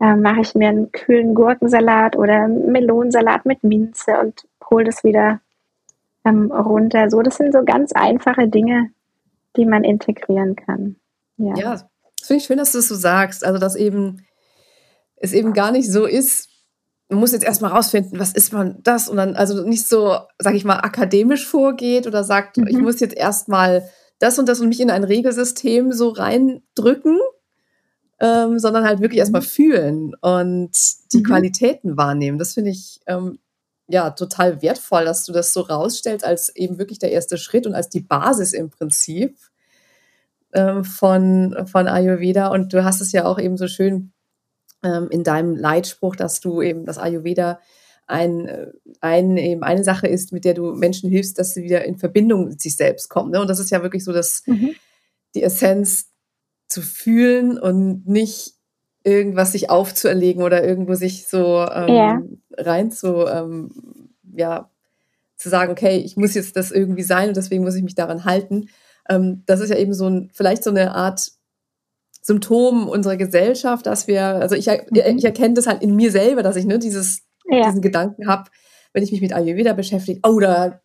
[0.00, 5.40] Ähm, mache ich mir einen kühlen Gurkensalat oder Melonensalat mit Minze und hole das wieder
[6.24, 7.10] ähm, runter.
[7.10, 8.90] So, das sind so ganz einfache Dinge,
[9.56, 10.96] die man integrieren kann.
[11.36, 13.44] Ja, ja das finde ich schön, dass du es das so sagst.
[13.44, 14.24] Also, dass eben
[15.16, 16.48] es eben gar nicht so ist,
[17.08, 20.54] man muss jetzt erstmal rausfinden, was ist man das und dann also nicht so, sag
[20.54, 22.66] ich mal, akademisch vorgeht oder sagt, mhm.
[22.66, 27.18] ich muss jetzt erstmal das und das und mich in ein Regelsystem so reindrücken,
[28.20, 29.46] ähm, sondern halt wirklich erstmal mhm.
[29.46, 30.72] fühlen und
[31.12, 31.24] die mhm.
[31.24, 32.38] Qualitäten wahrnehmen.
[32.38, 33.38] Das finde ich ähm,
[33.86, 37.74] ja total wertvoll, dass du das so rausstellst als eben wirklich der erste Schritt und
[37.74, 39.36] als die Basis im Prinzip
[40.52, 42.48] ähm, von, von Ayurveda.
[42.48, 44.12] Und du hast es ja auch eben so schön
[44.82, 47.60] ähm, in deinem Leitspruch, dass du eben das Ayurveda
[48.06, 48.66] ein, äh,
[49.00, 52.48] ein, eben eine Sache ist, mit der du Menschen hilfst, dass sie wieder in Verbindung
[52.48, 53.30] mit sich selbst kommen.
[53.30, 53.40] Ne?
[53.40, 54.74] Und das ist ja wirklich so das, mhm.
[55.34, 56.10] die Essenz
[56.68, 58.54] zu fühlen und nicht
[59.04, 62.22] irgendwas sich aufzuerlegen oder irgendwo sich so ähm, ja.
[62.56, 63.70] rein zu, ähm,
[64.34, 64.70] ja,
[65.36, 68.24] zu sagen, okay, ich muss jetzt das irgendwie sein und deswegen muss ich mich daran
[68.24, 68.68] halten.
[69.08, 71.32] Ähm, das ist ja eben so ein, vielleicht so eine Art
[72.22, 75.18] Symptom unserer Gesellschaft, dass wir, also ich, mhm.
[75.18, 77.66] ich erkenne das halt in mir selber, dass ich ne, dieses, ja.
[77.66, 78.50] diesen Gedanken habe,
[78.94, 80.80] wenn ich mich mit Ayurveda beschäftige, oh, da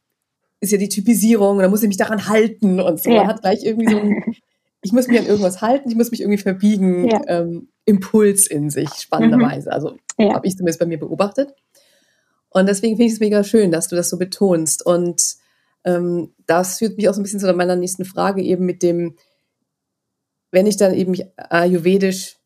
[0.60, 3.10] ist ja die Typisierung, da muss ich mich daran halten und so.
[3.10, 3.17] Ja.
[3.17, 4.23] Man hat gleich irgendwie so ein,
[4.81, 7.21] ich muss mich an irgendwas halten, ich muss mich irgendwie verbiegen, ja.
[7.27, 9.69] ähm, Impuls in sich, spannenderweise.
[9.69, 9.73] Mhm.
[9.73, 10.33] Also ja.
[10.33, 11.53] habe ich zumindest bei mir beobachtet.
[12.49, 14.85] Und deswegen finde ich es mega schön, dass du das so betonst.
[14.85, 15.35] Und
[15.83, 19.15] ähm, das führt mich auch so ein bisschen zu meiner nächsten Frage, eben mit dem,
[20.51, 22.37] wenn ich dann eben mich ayurvedisch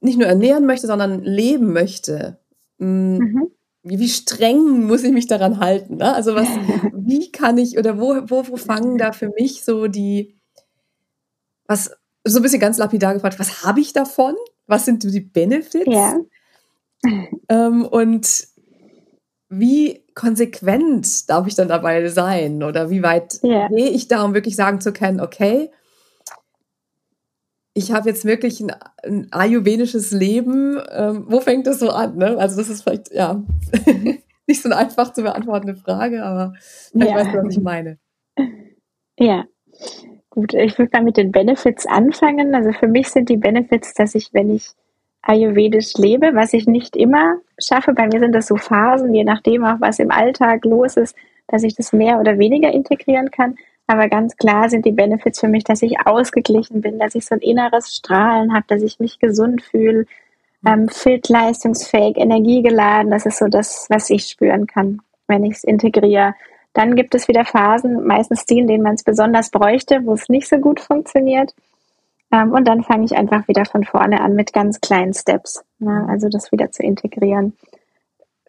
[0.00, 2.38] nicht nur ernähren möchte, sondern leben möchte,
[2.78, 3.50] mm, mhm.
[3.82, 5.96] wie, wie, streng muss ich mich daran halten?
[5.96, 6.14] Ne?
[6.14, 6.48] Also was,
[6.92, 10.34] wie kann ich oder wo, wo, wo fangen da für mich so die,
[11.66, 11.90] was,
[12.24, 14.34] so ein bisschen ganz lapidar gefragt, was habe ich davon?
[14.66, 15.86] Was sind die Benefits?
[15.86, 16.18] Ja.
[17.48, 18.48] Ähm, und
[19.48, 22.62] wie konsequent darf ich dann dabei sein?
[22.62, 23.68] Oder wie weit ja.
[23.68, 25.70] gehe ich da, um wirklich sagen zu können, okay,
[27.74, 28.72] ich habe jetzt wirklich ein,
[29.02, 30.80] ein ayurvedisches Leben.
[30.90, 32.16] Ähm, wo fängt das so an?
[32.16, 32.38] Ne?
[32.38, 33.42] Also das ist vielleicht ja
[34.46, 36.54] nicht so eine einfach zu beantwortende Frage, aber
[36.94, 37.06] ja.
[37.06, 37.98] ich weiß, was ich meine.
[39.18, 39.44] Ja,
[40.34, 42.56] Gut, ich würde mal mit den Benefits anfangen.
[42.56, 44.66] Also für mich sind die Benefits, dass ich, wenn ich
[45.22, 49.64] ayurvedisch lebe, was ich nicht immer schaffe, bei mir sind das so Phasen, je nachdem
[49.64, 51.14] auch, was im Alltag los ist,
[51.46, 53.56] dass ich das mehr oder weniger integrieren kann.
[53.86, 57.36] Aber ganz klar sind die Benefits für mich, dass ich ausgeglichen bin, dass ich so
[57.36, 60.04] ein inneres Strahlen habe, dass ich mich gesund fühle,
[60.66, 63.12] ähm, fit, leistungsfähig, energiegeladen.
[63.12, 66.34] Das ist so das, was ich spüren kann, wenn ich es integriere.
[66.74, 70.28] Dann gibt es wieder Phasen, meistens die, in denen man es besonders bräuchte, wo es
[70.28, 71.54] nicht so gut funktioniert.
[72.32, 75.64] Ähm, und dann fange ich einfach wieder von vorne an mit ganz kleinen Steps.
[75.78, 76.06] Ne?
[76.08, 77.56] Also das wieder zu integrieren.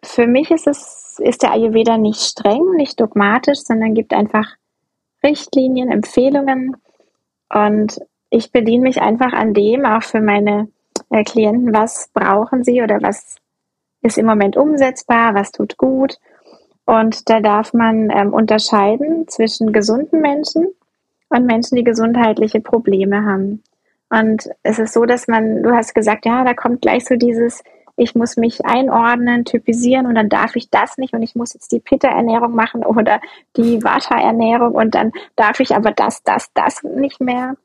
[0.02, 4.56] Für mich ist es, ist der Ayurveda nicht streng, nicht dogmatisch, sondern gibt einfach
[5.22, 6.76] Richtlinien, Empfehlungen.
[7.48, 10.68] Und ich bediene mich einfach an dem, auch für meine
[11.10, 13.36] äh, Klienten, was brauchen sie oder was
[14.02, 16.18] ist im Moment umsetzbar, was tut gut.
[16.86, 20.68] Und da darf man ähm, unterscheiden zwischen gesunden Menschen
[21.28, 23.62] und Menschen, die gesundheitliche Probleme haben.
[24.08, 27.64] Und es ist so, dass man, du hast gesagt, ja, da kommt gleich so dieses,
[27.96, 31.72] ich muss mich einordnen, typisieren und dann darf ich das nicht und ich muss jetzt
[31.72, 33.20] die Pitta-Ernährung machen oder
[33.56, 37.56] die Vata-Ernährung und dann darf ich aber das, das, das nicht mehr.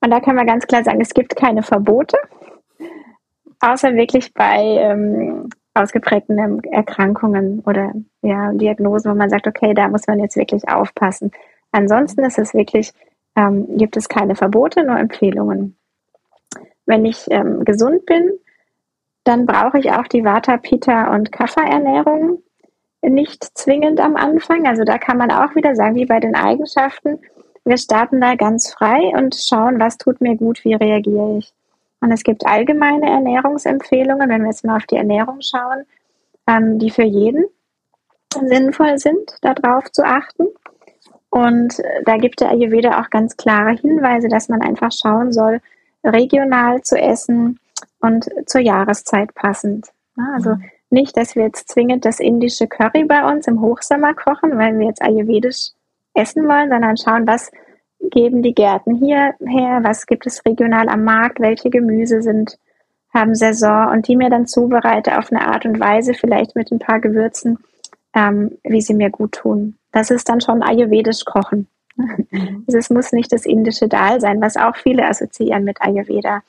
[0.00, 2.16] Und da kann man ganz klar sagen, es gibt keine Verbote,
[3.60, 10.06] außer wirklich bei ähm, ausgeprägten Erkrankungen oder ja, Diagnosen, wo man sagt, okay, da muss
[10.06, 11.30] man jetzt wirklich aufpassen.
[11.72, 12.92] Ansonsten ist es wirklich,
[13.36, 15.76] ähm, gibt es keine Verbote, nur Empfehlungen.
[16.86, 18.32] Wenn ich ähm, gesund bin,
[19.24, 22.42] dann brauche ich auch die Vata, Pitta und Kapha-Ernährung
[23.02, 24.66] nicht zwingend am Anfang.
[24.66, 27.20] Also da kann man auch wieder sagen, wie bei den Eigenschaften,
[27.64, 31.52] wir starten da ganz frei und schauen, was tut mir gut, wie reagiere ich.
[32.00, 35.84] Und es gibt allgemeine Ernährungsempfehlungen, wenn wir jetzt mal auf die Ernährung schauen,
[36.46, 37.44] ähm, die für jeden
[38.34, 40.46] sinnvoll sind, darauf zu achten.
[41.30, 45.60] Und äh, da gibt der Ayurveda auch ganz klare Hinweise, dass man einfach schauen soll,
[46.04, 47.58] regional zu essen
[48.00, 49.88] und zur Jahreszeit passend.
[50.34, 50.64] Also mhm.
[50.90, 54.86] nicht, dass wir jetzt zwingend das indische Curry bei uns im Hochsommer kochen, weil wir
[54.86, 55.70] jetzt ayurvedisch
[56.14, 57.50] essen wollen, sondern schauen, was
[58.00, 62.58] geben die Gärten hier her, was gibt es regional am Markt, welche Gemüse sind,
[63.12, 66.78] haben Saison und die mir dann zubereite auf eine Art und Weise, vielleicht mit ein
[66.78, 67.58] paar Gewürzen,
[68.14, 69.76] ähm, wie sie mir gut tun.
[69.92, 71.66] Das ist dann schon ayurvedisch kochen.
[72.66, 76.42] Also es muss nicht das indische Dal sein, was auch viele assoziieren mit Ayurveda,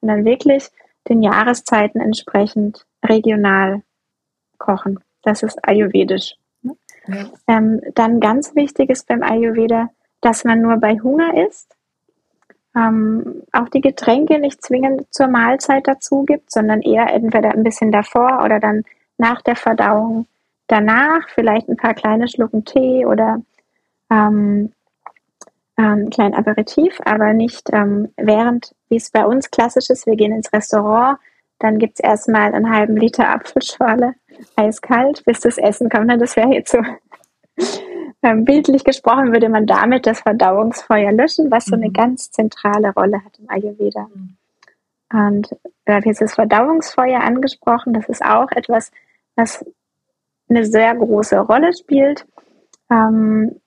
[0.00, 0.68] sondern wirklich
[1.08, 3.82] den Jahreszeiten entsprechend regional
[4.58, 5.00] kochen.
[5.22, 6.34] Das ist ayurvedisch.
[7.06, 7.30] Ja.
[7.46, 9.88] Ähm, dann ganz wichtig ist beim Ayurveda,
[10.20, 11.74] dass man nur bei Hunger isst.
[12.76, 17.90] Ähm, auch die Getränke nicht zwingend zur Mahlzeit dazu gibt, sondern eher entweder ein bisschen
[17.90, 18.84] davor oder dann
[19.16, 20.26] nach der Verdauung.
[20.66, 23.40] Danach vielleicht ein paar kleine Schlucken Tee oder
[24.10, 24.72] ähm,
[25.78, 30.32] ähm, kleinen Aperitif, aber nicht ähm, während, wie es bei uns klassisch ist, wir gehen
[30.32, 31.18] ins Restaurant,
[31.58, 34.14] dann gibt es erstmal einen halben Liter Apfelschorle,
[34.56, 36.10] eiskalt, bis das Essen kommt.
[36.20, 36.78] Das wäre jetzt so
[38.20, 41.92] bildlich gesprochen, würde man damit das Verdauungsfeuer löschen, was so eine mhm.
[41.92, 44.08] ganz zentrale Rolle hat im Ayurveda.
[45.12, 48.90] Und du hast jetzt das Verdauungsfeuer angesprochen, das ist auch etwas,
[49.36, 49.64] was
[50.48, 52.26] eine sehr große Rolle spielt.
[52.90, 53.60] Ähm,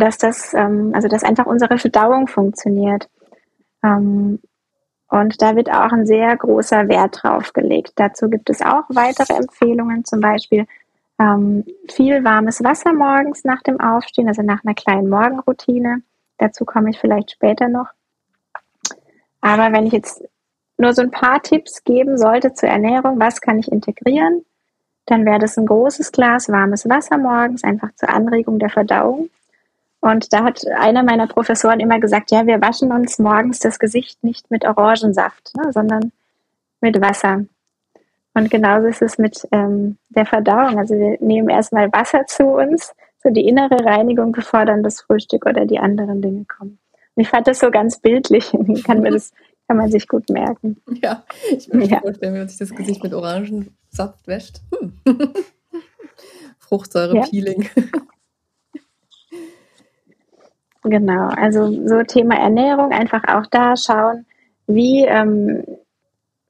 [0.00, 3.08] dass das, ähm, also dass einfach unsere Verdauung funktioniert.
[3.84, 4.40] Ähm,
[5.08, 7.92] und da wird auch ein sehr großer Wert drauf gelegt.
[7.96, 10.66] Dazu gibt es auch weitere Empfehlungen, zum Beispiel
[11.20, 16.02] ähm, viel warmes Wasser morgens nach dem Aufstehen, also nach einer kleinen Morgenroutine.
[16.38, 17.88] Dazu komme ich vielleicht später noch.
[19.42, 20.24] Aber wenn ich jetzt
[20.78, 24.44] nur so ein paar Tipps geben sollte zur Ernährung, was kann ich integrieren,
[25.04, 29.28] dann wäre das ein großes Glas warmes Wasser morgens, einfach zur Anregung der Verdauung.
[30.00, 34.24] Und da hat einer meiner Professoren immer gesagt, ja, wir waschen uns morgens das Gesicht
[34.24, 36.12] nicht mit Orangensaft, ne, sondern
[36.80, 37.44] mit Wasser.
[38.34, 40.78] Und genauso ist es mit ähm, der Verdauung.
[40.78, 45.46] Also wir nehmen erstmal Wasser zu uns, so die innere Reinigung, bevor dann das Frühstück
[45.46, 46.78] oder die anderen Dinge kommen.
[47.14, 48.52] Und ich fand das so ganz bildlich.
[48.84, 49.32] kann, mir das,
[49.66, 50.80] kann man sich gut merken.
[51.02, 52.00] Ja, ich kann mir ja.
[52.00, 54.60] vorstellen, wenn man sich das Gesicht mit Orangensaft wäscht.
[54.78, 54.92] Hm.
[56.58, 57.68] Fruchtsäure-Peeling.
[57.74, 57.82] Ja.
[60.82, 64.24] Genau, also so Thema Ernährung, einfach auch da schauen,
[64.66, 65.64] wie, ähm,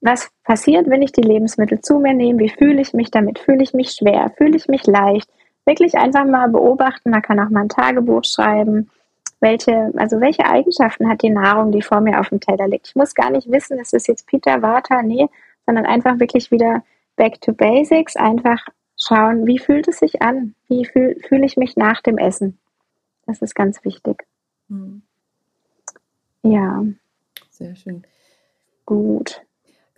[0.01, 3.63] was passiert, wenn ich die Lebensmittel zu mir nehme, wie fühle ich mich damit, fühle
[3.63, 5.31] ich mich schwer, fühle ich mich leicht,
[5.67, 8.91] wirklich einfach mal beobachten, man kann auch mal ein Tagebuch schreiben,
[9.41, 12.89] welche, also welche Eigenschaften hat die Nahrung, die vor mir auf dem Teller liegt.
[12.89, 15.29] Ich muss gar nicht wissen, ist es jetzt Peter, Vata, nee,
[15.67, 16.83] sondern einfach wirklich wieder
[17.17, 18.65] back to basics, einfach
[18.99, 22.59] schauen, wie fühlt es sich an, wie fühle fühl ich mich nach dem Essen.
[23.27, 24.25] Das ist ganz wichtig.
[24.69, 25.03] Mhm.
[26.43, 26.85] Ja.
[27.51, 28.05] Sehr schön.
[28.87, 29.43] Gut.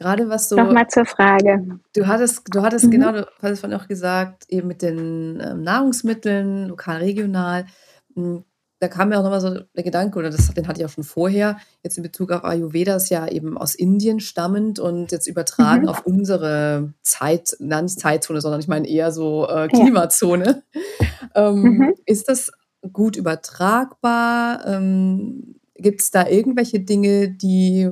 [0.02, 0.56] Gerade was so.
[0.56, 1.78] Nochmal zur Frage.
[1.94, 2.90] Du hattest, du hattest mhm.
[2.90, 7.66] genau, du hattest vorhin auch gesagt, eben mit den ähm, Nahrungsmitteln, lokal, regional.
[8.14, 8.44] Hm,
[8.80, 11.04] da kam mir auch nochmal so der Gedanke, oder das, den hatte ich auch schon
[11.04, 15.82] vorher, jetzt in Bezug auf Ayurveda, ist ja eben aus Indien stammend und jetzt übertragen
[15.82, 15.88] mhm.
[15.88, 20.64] auf unsere Zeit, nicht Zeitzone, sondern ich meine eher so äh, Klimazone.
[20.74, 20.80] Ja.
[21.34, 21.94] Ähm, mhm.
[22.04, 22.52] Ist das
[22.92, 24.66] gut übertragbar?
[24.66, 27.90] Ähm, gibt es da irgendwelche Dinge, die,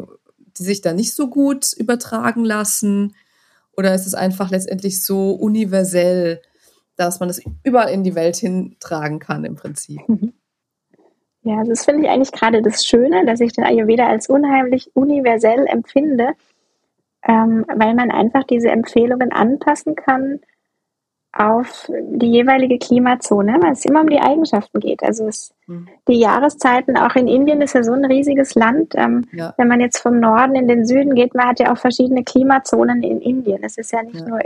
[0.59, 3.15] die sich da nicht so gut übertragen lassen?
[3.77, 6.43] Oder ist es einfach letztendlich so universell,
[6.97, 10.01] dass man es überall in die Welt hintragen kann im Prinzip?
[10.09, 10.33] Mhm.
[11.43, 14.91] Ja, also das finde ich eigentlich gerade das Schöne, dass ich den Ayurveda als unheimlich
[14.95, 16.33] universell empfinde,
[17.27, 20.41] ähm, weil man einfach diese Empfehlungen anpassen kann
[21.33, 25.03] auf die jeweilige Klimazone, weil es immer um die Eigenschaften geht.
[25.03, 25.87] Also es, mhm.
[26.09, 28.95] die Jahreszeiten, auch in Indien ist ja so ein riesiges Land.
[28.97, 29.55] Ähm, ja.
[29.57, 33.03] Wenn man jetzt vom Norden in den Süden geht, man hat ja auch verschiedene Klimazonen
[33.03, 33.63] in Indien.
[33.63, 34.29] Es ist ja nicht ja.
[34.29, 34.41] nur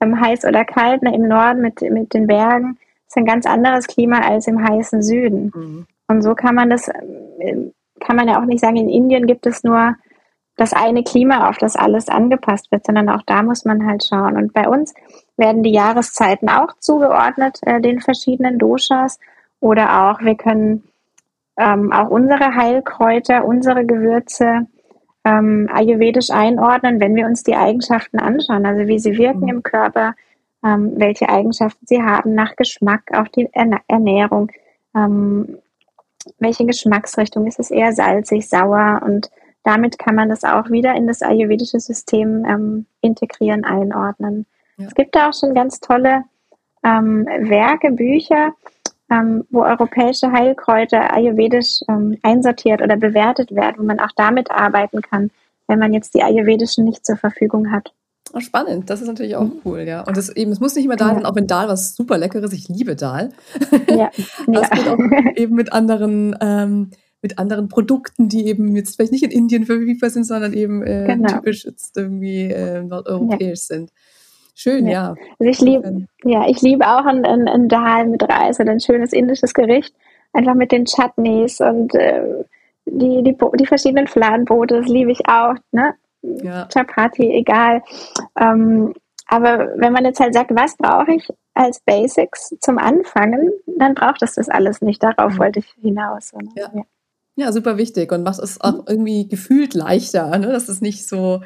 [0.00, 2.76] ähm, heiß oder kalt, ne, im Norden mit, mit den Bergen
[3.10, 5.52] ist ein ganz anderes Klima als im heißen Süden.
[5.54, 5.86] Mhm.
[6.06, 6.88] Und so kann man das,
[7.40, 9.96] ähm, kann man ja auch nicht sagen, in Indien gibt es nur
[10.56, 14.36] das eine Klima, auf das alles angepasst wird, sondern auch da muss man halt schauen.
[14.36, 14.94] Und bei uns
[15.40, 19.18] werden die Jahreszeiten auch zugeordnet, äh, den verschiedenen Doshas.
[19.58, 20.84] Oder auch, wir können
[21.58, 24.66] ähm, auch unsere Heilkräuter, unsere Gewürze
[25.24, 29.48] ähm, ayurvedisch einordnen, wenn wir uns die Eigenschaften anschauen, also wie sie wirken mhm.
[29.48, 30.14] im Körper,
[30.64, 34.50] ähm, welche Eigenschaften sie haben nach Geschmack, auch die Ernährung,
[34.94, 35.58] ähm,
[36.38, 39.30] welche Geschmacksrichtung ist es eher salzig, sauer und
[39.62, 44.46] damit kann man das auch wieder in das ayurvedische System ähm, integrieren, einordnen.
[44.80, 44.86] Ja.
[44.86, 46.24] Es gibt da auch schon ganz tolle
[46.82, 48.54] ähm, Werke, Bücher,
[49.10, 55.02] ähm, wo europäische Heilkräuter ayurvedisch ähm, einsortiert oder bewertet werden, wo man auch damit arbeiten
[55.02, 55.30] kann,
[55.68, 57.92] wenn man jetzt die ayurvedischen nicht zur Verfügung hat.
[58.32, 59.60] Oh, spannend, das ist natürlich auch mhm.
[59.64, 60.02] cool, ja.
[60.02, 62.52] Und das eben, es muss nicht immer Dahl sein, auch wenn Dahl was super Leckeres,
[62.52, 63.30] ich liebe Dahl.
[63.88, 64.10] Ja.
[64.46, 64.76] das ja.
[64.76, 64.98] geht auch
[65.36, 66.90] eben mit anderen, ähm,
[67.22, 71.06] mit anderen Produkten, die eben jetzt vielleicht nicht in Indien verfügbar sind, sondern eben äh,
[71.08, 71.28] genau.
[71.28, 73.76] typisch jetzt irgendwie äh, nordeuropäisch ja.
[73.76, 73.90] sind.
[74.62, 74.92] Schön, ja.
[74.92, 75.08] ja.
[75.38, 78.80] Also ich liebe, ja, ich liebe auch ein, ein, ein Dal mit Reis oder ein
[78.80, 79.94] schönes indisches Gericht.
[80.34, 82.44] Einfach mit den Chutneys und äh,
[82.84, 85.54] die, die, die verschiedenen Fladenbrote, das liebe ich auch.
[85.72, 85.94] Ne?
[86.42, 86.68] Ja.
[86.70, 87.82] Chapati, egal.
[88.38, 88.92] Ähm,
[89.28, 94.22] aber wenn man jetzt halt sagt, was brauche ich als Basics zum Anfangen, dann braucht
[94.22, 95.02] es das alles nicht.
[95.02, 95.38] Darauf mhm.
[95.38, 96.34] wollte ich hinaus.
[96.34, 96.50] Ne?
[96.54, 96.70] Ja.
[96.74, 96.82] ja.
[97.36, 97.52] Ja.
[97.52, 100.48] super wichtig und macht es auch irgendwie gefühlt leichter, ne?
[100.48, 101.40] dass es nicht so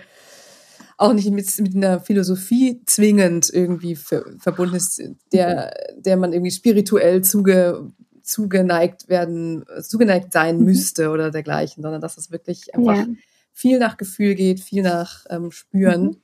[0.96, 5.02] auch nicht mit, mit einer Philosophie zwingend irgendwie ver, verbunden ist,
[5.33, 7.90] der, der man irgendwie spirituell zuge,
[8.22, 10.64] zugeneigt werden, zugeneigt sein mhm.
[10.64, 13.07] müsste oder dergleichen, sondern dass es wirklich einfach ja.
[13.52, 16.02] viel nach Gefühl geht, viel nach ähm, Spüren.
[16.04, 16.16] Mhm.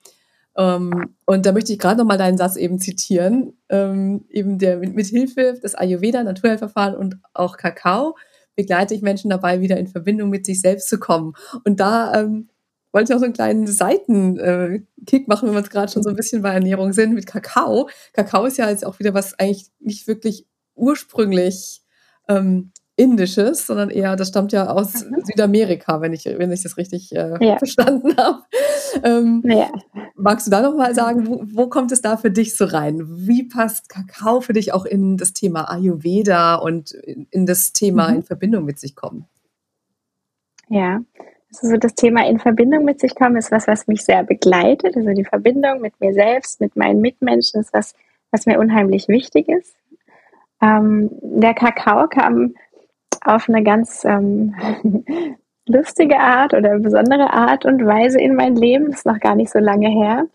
[0.56, 4.94] Ähm, und da möchte ich gerade nochmal deinen Satz eben zitieren, ähm, eben der mit,
[4.94, 8.16] mit Hilfe des Ayurveda, Naturheilverfahren und auch Kakao
[8.56, 11.33] begleite ich Menschen dabei, wieder in Verbindung mit sich selbst zu kommen.
[11.64, 12.50] Und da ähm,
[12.92, 16.16] wollte ich auch so einen kleinen Seitenkick machen, wenn wir uns gerade schon so ein
[16.16, 17.88] bisschen bei Ernährung sind, mit Kakao.
[18.12, 21.83] Kakao ist ja jetzt auch wieder was eigentlich nicht wirklich ursprünglich
[22.29, 25.22] ähm, Indisches, sondern eher, das stammt ja aus mhm.
[25.24, 27.57] Südamerika, wenn ich, wenn ich das richtig äh, ja.
[27.57, 28.42] verstanden habe.
[29.03, 29.70] Ähm, ja.
[30.16, 33.00] Magst du da nochmal sagen, wo, wo, kommt es da für dich so rein?
[33.07, 38.09] Wie passt Kakao für dich auch in das Thema Ayurveda und in, in das Thema
[38.09, 38.16] mhm.
[38.16, 39.24] in Verbindung mit sich kommen?
[40.68, 41.00] Ja,
[41.53, 44.97] also das Thema in Verbindung mit sich kommen ist was, was mich sehr begleitet.
[44.97, 47.95] Also die Verbindung mit mir selbst, mit meinen Mitmenschen ist was,
[48.31, 49.75] was mir unheimlich wichtig ist.
[50.63, 52.55] Ähm, der Kakao kam
[53.25, 54.55] auf eine ganz ähm,
[55.67, 58.87] lustige Art oder besondere Art und Weise in mein Leben.
[58.87, 60.27] Das ist noch gar nicht so lange her.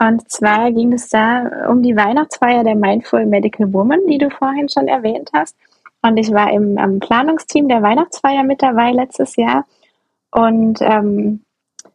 [0.00, 4.68] Und zwar ging es da um die Weihnachtsfeier der Mindful Medical Woman, die du vorhin
[4.68, 5.56] schon erwähnt hast.
[6.02, 9.64] Und ich war im, im Planungsteam der Weihnachtsfeier mit dabei letztes Jahr.
[10.34, 11.44] Und ähm,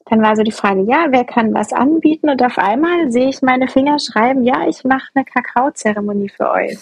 [0.06, 2.30] dann war so die Frage, ja, wer kann was anbieten?
[2.30, 6.80] Und auf einmal sehe ich meine Finger schreiben, ja, ich mache eine Kakaozeremonie für euch.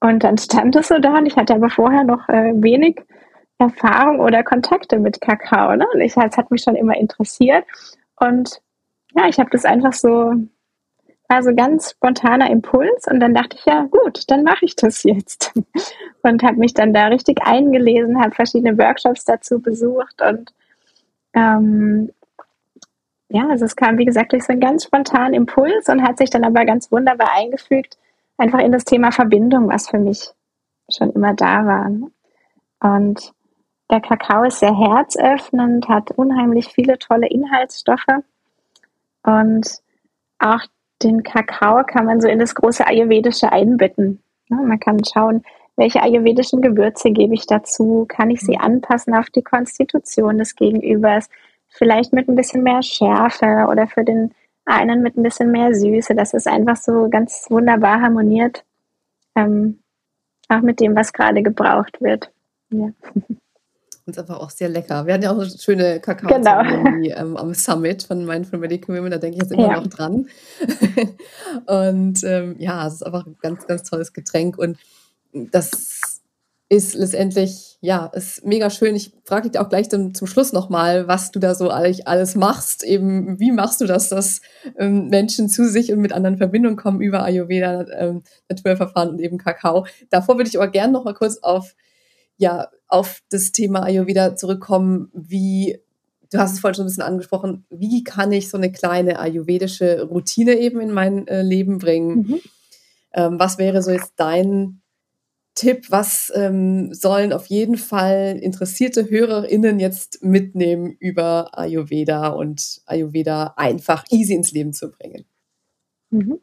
[0.00, 3.00] Und dann stand es so da und ich hatte aber vorher noch äh, wenig
[3.56, 5.74] Erfahrung oder Kontakte mit Kakao.
[5.76, 5.86] Ne?
[5.94, 7.64] Und ich, das hat mich schon immer interessiert.
[8.20, 8.60] Und
[9.14, 10.34] ja, ich habe das einfach so,
[11.28, 13.06] war so ganz spontaner Impuls.
[13.10, 15.52] Und dann dachte ich, ja gut, dann mache ich das jetzt
[16.22, 20.52] und habe mich dann da richtig eingelesen, habe verschiedene Workshops dazu besucht und
[21.34, 22.10] ähm,
[23.28, 26.30] ja, also es kam, wie gesagt, durch so einen ganz spontanen Impuls und hat sich
[26.30, 27.98] dann aber ganz wunderbar eingefügt,
[28.38, 30.30] einfach in das Thema Verbindung, was für mich
[30.88, 31.88] schon immer da war.
[31.88, 32.10] Ne?
[32.80, 33.32] Und
[33.90, 38.22] der Kakao ist sehr herzöffnend, hat unheimlich viele tolle Inhaltsstoffe
[39.22, 39.80] und
[40.38, 40.60] auch
[41.02, 44.22] den Kakao kann man so in das große Ayurvedische einbetten.
[44.48, 45.42] Man kann schauen,
[45.76, 48.06] welche ayurvedischen Gewürze gebe ich dazu?
[48.08, 48.62] Kann ich sie mhm.
[48.62, 51.28] anpassen auf die Konstitution des Gegenübers?
[51.68, 54.34] Vielleicht mit ein bisschen mehr Schärfe oder für den
[54.64, 58.64] einen mit ein bisschen mehr Süße, dass es einfach so ganz wunderbar harmoniert.
[59.34, 59.80] Ähm,
[60.48, 62.32] auch mit dem, was gerade gebraucht wird.
[62.70, 62.90] Ja.
[64.06, 65.04] Und einfach auch sehr lecker.
[65.04, 66.62] Wir hatten ja auch eine schöne kakao genau.
[66.62, 69.80] ähm, am Summit von Mindful Medical Women, da denke ich jetzt immer ja.
[69.80, 70.28] noch dran.
[71.66, 74.78] und ähm, ja, es ist einfach ein ganz, ganz tolles Getränk und
[75.32, 76.22] das
[76.68, 78.96] ist letztendlich, ja, ist mega schön.
[78.96, 82.34] Ich frage dich auch gleich zum, zum Schluss nochmal, was du da so eigentlich alles
[82.34, 82.82] machst.
[82.82, 84.40] Eben, wie machst du das, dass
[84.76, 89.20] ähm, Menschen zu sich und mit anderen in Verbindung kommen über Ayurveda, ähm, Naturverfahren und
[89.20, 89.86] eben Kakao.
[90.10, 91.76] Davor würde ich aber gerne nochmal kurz auf,
[92.36, 95.10] ja, auf das Thema Ayurveda zurückkommen.
[95.12, 95.78] Wie,
[96.30, 100.02] du hast es vorhin schon ein bisschen angesprochen, wie kann ich so eine kleine ayurvedische
[100.02, 102.16] Routine eben in mein äh, Leben bringen?
[102.16, 102.40] Mhm.
[103.12, 104.82] Ähm, was wäre so jetzt dein
[105.54, 113.54] Tipp, was ähm, sollen auf jeden Fall interessierte HörerInnen jetzt mitnehmen über Ayurveda und Ayurveda
[113.56, 115.24] einfach easy ins Leben zu bringen?
[116.10, 116.40] Mhm.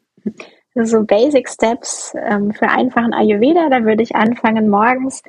[0.74, 5.22] So Basic Steps ähm, für einfachen Ayurveda, da würde ich anfangen morgens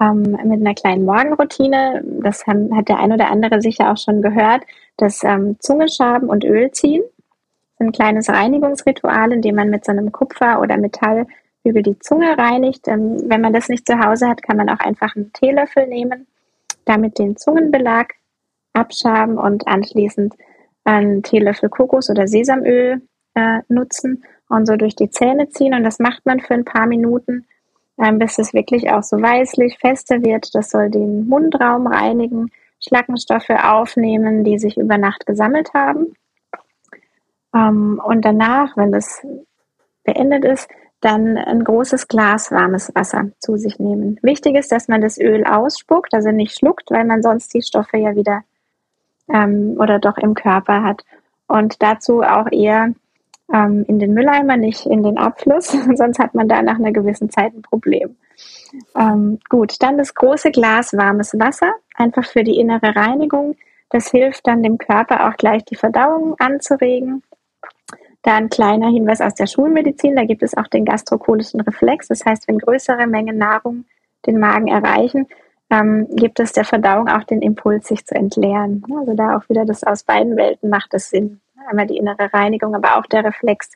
[0.00, 2.02] ähm, mit einer kleinen Morgenroutine.
[2.20, 4.62] Das haben, hat der ein oder andere sicher auch schon gehört.
[4.96, 7.02] Das ähm, Zungeschaben und Öl ziehen.
[7.78, 11.26] Ein kleines Reinigungsritual, in dem man mit so einem Kupfer- oder Metall
[11.64, 12.88] über die Zunge reinigt.
[12.88, 16.26] Ähm, wenn man das nicht zu Hause hat, kann man auch einfach einen Teelöffel nehmen,
[16.84, 18.14] damit den Zungenbelag
[18.72, 20.34] abschaben und anschließend
[20.84, 23.02] einen Teelöffel Kokos- oder Sesamöl
[23.34, 25.74] äh, nutzen und so durch die Zähne ziehen.
[25.74, 27.46] Und das macht man für ein paar Minuten,
[27.98, 30.54] bis es wirklich auch so weißlich fester wird.
[30.54, 36.14] Das soll den Mundraum reinigen, Schlackenstoffe aufnehmen, die sich über Nacht gesammelt haben.
[37.54, 39.26] Ähm, und danach, wenn das
[40.04, 40.68] beendet ist,
[41.00, 44.18] dann ein großes Glas warmes Wasser zu sich nehmen.
[44.22, 47.98] Wichtig ist, dass man das Öl ausspuckt, also nicht schluckt, weil man sonst die Stoffe
[47.98, 48.42] ja wieder
[49.28, 51.04] ähm, oder doch im Körper hat.
[51.46, 52.94] Und dazu auch eher
[53.52, 57.30] ähm, in den Mülleimer, nicht in den Abfluss, sonst hat man da nach einer gewissen
[57.30, 58.16] Zeit ein Problem.
[58.96, 63.56] Ähm, gut, dann das große Glas warmes Wasser, einfach für die innere Reinigung.
[63.90, 67.22] Das hilft dann dem Körper auch gleich die Verdauung anzuregen
[68.22, 72.08] da ein kleiner Hinweis aus der Schulmedizin, da gibt es auch den gastrokolischen Reflex.
[72.08, 73.84] Das heißt, wenn größere Mengen Nahrung
[74.26, 75.26] den Magen erreichen,
[75.70, 78.84] ähm, gibt es der Verdauung auch den Impuls, sich zu entleeren.
[78.98, 81.40] Also da auch wieder das aus beiden Welten macht es Sinn.
[81.66, 83.72] Einmal die innere Reinigung, aber auch der Reflex.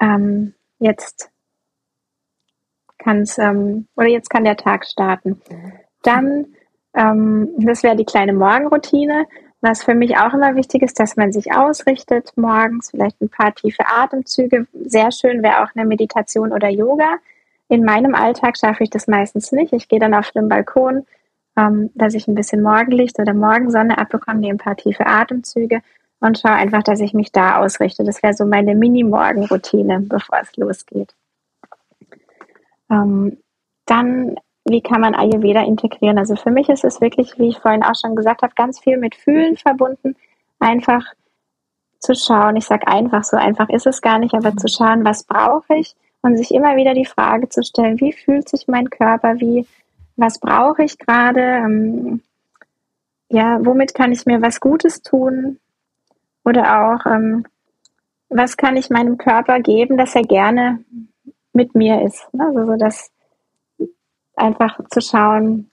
[0.00, 1.30] Ähm, jetzt
[2.98, 5.40] kann es, ähm, oder jetzt kann der Tag starten.
[6.02, 6.46] Dann,
[6.94, 9.26] ähm, das wäre die kleine Morgenroutine.
[9.60, 13.54] Was für mich auch immer wichtig ist, dass man sich ausrichtet morgens, vielleicht ein paar
[13.54, 14.66] tiefe Atemzüge.
[14.84, 17.16] Sehr schön wäre auch eine Meditation oder Yoga.
[17.68, 19.72] In meinem Alltag schaffe ich das meistens nicht.
[19.72, 21.06] Ich gehe dann auf den Balkon,
[21.56, 25.80] ähm, dass ich ein bisschen Morgenlicht oder Morgensonne abbekomme, nehme ein paar tiefe Atemzüge
[26.24, 28.02] und schaue einfach, dass ich mich da ausrichte.
[28.02, 31.14] Das wäre so meine Mini-Morgenroutine, bevor es losgeht.
[32.90, 33.38] Ähm,
[33.86, 36.18] dann wie kann man Ayurveda integrieren?
[36.18, 38.96] Also für mich ist es wirklich, wie ich vorhin auch schon gesagt habe, ganz viel
[38.96, 40.16] mit Fühlen verbunden.
[40.58, 41.04] Einfach
[41.98, 45.24] zu schauen, ich sage einfach, so einfach ist es gar nicht, aber zu schauen, was
[45.24, 49.38] brauche ich und sich immer wieder die Frage zu stellen, wie fühlt sich mein Körper,
[49.38, 49.66] wie,
[50.16, 52.22] was brauche ich gerade, ähm,
[53.28, 55.58] ja, womit kann ich mir was Gutes tun
[56.44, 57.44] oder auch, ähm,
[58.28, 60.84] was kann ich meinem Körper geben, dass er gerne
[61.52, 62.26] mit mir ist.
[62.36, 63.10] Also so, dass
[64.36, 65.70] einfach zu schauen,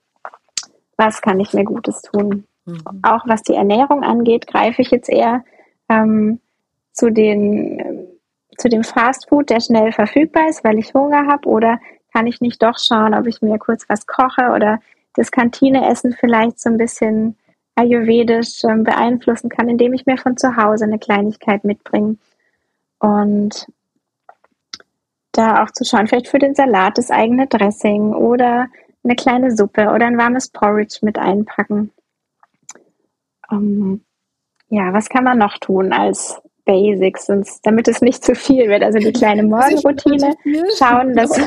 [0.98, 2.46] was kann ich mir Gutes tun.
[2.66, 2.82] Mhm.
[3.02, 5.44] Auch was die Ernährung angeht, greife ich jetzt eher
[5.90, 6.40] ähm,
[6.94, 8.08] zu, den,
[8.58, 11.80] zu dem Fastfood, der schnell verfügbar ist, weil ich Hunger habe, oder
[12.14, 14.80] kann ich nicht doch schauen, ob ich mir kurz was koche oder
[15.16, 17.36] das Kantineessen vielleicht so ein bisschen
[17.82, 22.18] ayurvedisch ähm, beeinflussen kann, indem ich mir von zu Hause eine Kleinigkeit mitbringe.
[23.00, 23.68] Und
[25.32, 28.68] da auch zu schauen, vielleicht für den Salat das eigene Dressing oder
[29.04, 31.92] eine kleine Suppe oder ein warmes Porridge mit einpacken.
[33.50, 34.02] Um, ähm,
[34.70, 38.84] ja, was kann man noch tun als Basics, sonst, damit es nicht zu viel wird?
[38.84, 40.36] Also die kleine Morgenroutine,
[40.78, 41.32] schauen, dass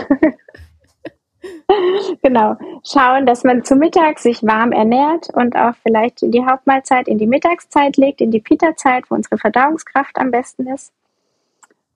[2.22, 7.18] genau, schauen, dass man zu Mittag sich warm ernährt und auch vielleicht die Hauptmahlzeit in
[7.18, 10.92] die Mittagszeit legt, in die Pita-Zeit, wo unsere Verdauungskraft am besten ist.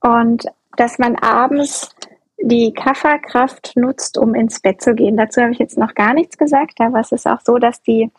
[0.00, 0.46] Und
[0.76, 1.94] dass man abends
[2.40, 5.16] die Kafferkraft nutzt, um ins Bett zu gehen.
[5.16, 8.10] Dazu habe ich jetzt noch gar nichts gesagt, aber es ist auch so, dass die,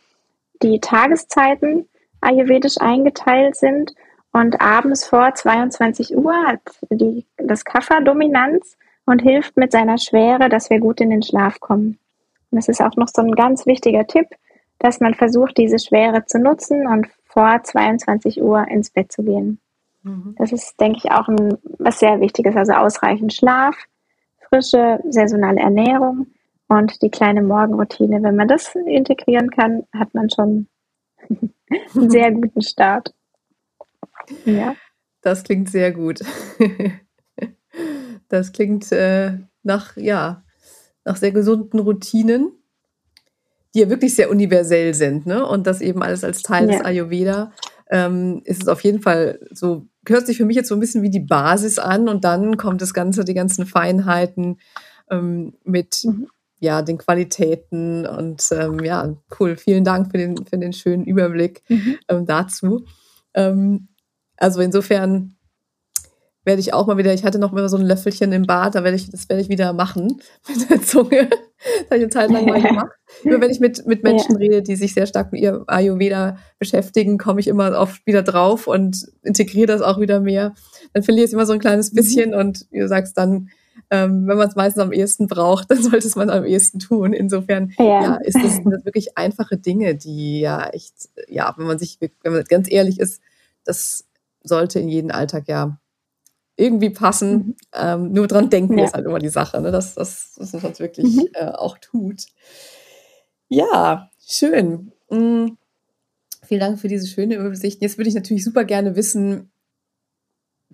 [0.62, 1.88] die Tageszeiten
[2.20, 3.94] ayurvedisch eingeteilt sind
[4.34, 6.60] und abends vor 22 Uhr hat
[6.90, 11.60] die, das Kaffer Dominanz und hilft mit seiner Schwere, dass wir gut in den Schlaf
[11.60, 12.00] kommen.
[12.52, 14.28] Und das ist auch noch so ein ganz wichtiger Tipp,
[14.80, 19.60] dass man versucht, diese Schwere zu nutzen und vor 22 Uhr ins Bett zu gehen.
[20.04, 20.36] Mhm.
[20.38, 22.56] Das ist, denke ich, auch ein, was sehr Wichtiges.
[22.56, 23.76] Also ausreichend Schlaf,
[24.48, 26.28] frische, saisonale Ernährung
[26.68, 28.24] und die kleine Morgenroutine.
[28.24, 30.68] Wenn man das integrieren kann, hat man schon
[31.30, 33.14] einen sehr guten Start.
[34.46, 34.76] Ja.
[35.22, 36.22] Das klingt sehr gut.
[38.30, 40.44] Das klingt äh, nach, ja,
[41.04, 42.52] nach sehr gesunden Routinen,
[43.74, 45.46] die ja wirklich sehr universell sind, ne?
[45.46, 46.78] Und das eben alles als Teil ja.
[46.78, 47.52] des Ayurveda
[47.90, 51.02] ähm, ist es auf jeden Fall so, hört sich für mich jetzt so ein bisschen
[51.02, 54.60] wie die Basis an und dann kommt das Ganze, die ganzen Feinheiten
[55.10, 56.28] ähm, mit mhm.
[56.60, 59.58] ja, den Qualitäten und ähm, ja, cool.
[59.58, 61.98] Vielen Dank für den, für den schönen Überblick mhm.
[62.08, 62.86] ähm, dazu.
[63.34, 63.88] Ähm,
[64.38, 65.36] also insofern
[66.50, 68.84] werde ich auch mal wieder, ich hatte noch mal so ein Löffelchen im Bad, da
[68.84, 70.20] werde ich, das werde ich wieder machen
[70.50, 71.30] mit der Zunge.
[71.30, 72.92] das habe ich eine Zeit lang mal gemacht.
[73.24, 74.38] Nur wenn ich mit, mit Menschen ja.
[74.40, 78.66] rede, die sich sehr stark mit ihr Ayurveda beschäftigen, komme ich immer oft wieder drauf
[78.66, 80.56] und integriere das auch wieder mehr.
[80.94, 81.96] Dann verliere ich immer so ein kleines mhm.
[81.98, 83.50] bisschen und wie du sagst, dann,
[83.92, 87.14] ähm, wenn man es meistens am ehesten braucht, dann sollte es man am ehesten tun.
[87.14, 88.02] Insofern ja.
[88.02, 92.34] ja ist das, das wirklich einfache Dinge, die ja echt, ja, wenn man sich, wenn
[92.34, 93.22] man ganz ehrlich ist,
[93.66, 94.06] das
[94.42, 95.78] sollte in jeden Alltag ja
[96.60, 97.34] irgendwie passen.
[97.34, 97.56] Mhm.
[97.74, 98.86] Ähm, nur dran denken ja.
[98.86, 99.72] ist halt immer die Sache, ne?
[99.72, 101.28] dass, dass, dass man es wirklich mhm.
[101.34, 102.26] äh, auch tut.
[103.48, 104.92] Ja, schön.
[105.10, 105.58] Mhm.
[106.44, 107.82] Vielen Dank für diese schöne Übersicht.
[107.82, 109.52] Jetzt würde ich natürlich super gerne wissen,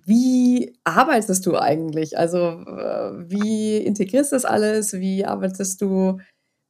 [0.04, 2.16] wie arbeitest du eigentlich?
[2.16, 4.92] Also äh, wie integrierst du das alles?
[4.94, 6.18] Wie arbeitest du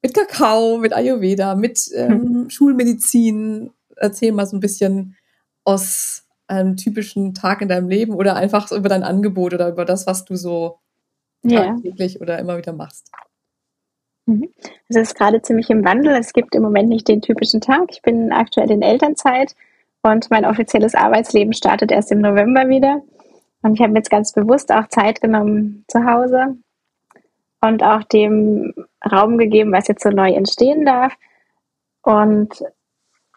[0.03, 2.51] mit Kakao, mit Ayurveda, mit ähm, mhm.
[2.51, 3.71] Schulmedizin?
[3.97, 5.17] Erzähl mal so ein bisschen
[5.65, 10.07] aus einem typischen Tag in deinem Leben oder einfach über dein Angebot oder über das,
[10.07, 10.79] was du so
[11.45, 11.77] yeah.
[11.83, 13.11] täglich oder immer wieder machst?
[14.27, 14.49] Mhm.
[14.89, 16.15] Es ist gerade ziemlich im Wandel.
[16.15, 17.85] Es gibt im Moment nicht den typischen Tag.
[17.91, 19.55] Ich bin aktuell in Elternzeit
[20.03, 23.03] und mein offizielles Arbeitsleben startet erst im November wieder.
[23.63, 26.57] Und ich habe mir jetzt ganz bewusst auch Zeit genommen zu Hause
[27.61, 28.75] und auch dem
[29.11, 31.15] Raum gegeben, was jetzt so neu entstehen darf.
[32.03, 32.63] Und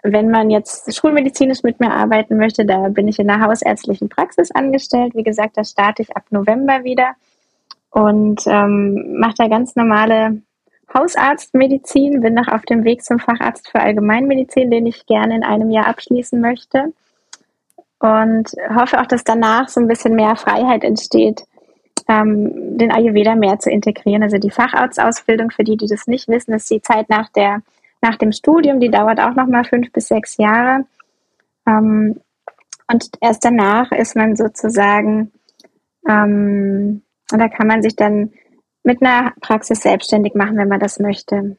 [0.03, 4.51] wenn man jetzt schulmedizinisch mit mir arbeiten möchte, da bin ich in der hausärztlichen Praxis
[4.51, 5.13] angestellt.
[5.15, 7.11] Wie gesagt, da starte ich ab November wieder
[7.91, 10.41] und ähm, mache da ganz normale
[10.93, 15.69] Hausarztmedizin, bin noch auf dem Weg zum Facharzt für Allgemeinmedizin, den ich gerne in einem
[15.69, 16.93] Jahr abschließen möchte.
[17.99, 21.43] Und hoffe auch, dass danach so ein bisschen mehr Freiheit entsteht,
[22.07, 24.23] ähm, den Ayurveda mehr zu integrieren.
[24.23, 27.61] Also die Facharztausbildung, für die, die das nicht wissen, ist die Zeit nach der
[28.01, 30.85] nach dem Studium, die dauert auch nochmal fünf bis sechs Jahre.
[31.67, 32.19] Ähm,
[32.91, 35.31] und erst danach ist man sozusagen,
[36.07, 38.31] ähm, da kann man sich dann
[38.83, 41.57] mit einer Praxis selbstständig machen, wenn man das möchte.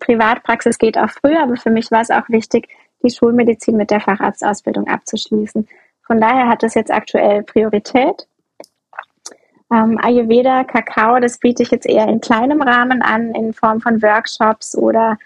[0.00, 2.68] Privatpraxis geht auch früher, aber für mich war es auch wichtig,
[3.04, 5.68] die Schulmedizin mit der Facharztausbildung abzuschließen.
[6.06, 8.26] Von daher hat das jetzt aktuell Priorität.
[9.72, 14.02] Ähm, Ayurveda, Kakao, das biete ich jetzt eher in kleinem Rahmen an, in Form von
[14.02, 15.18] Workshops oder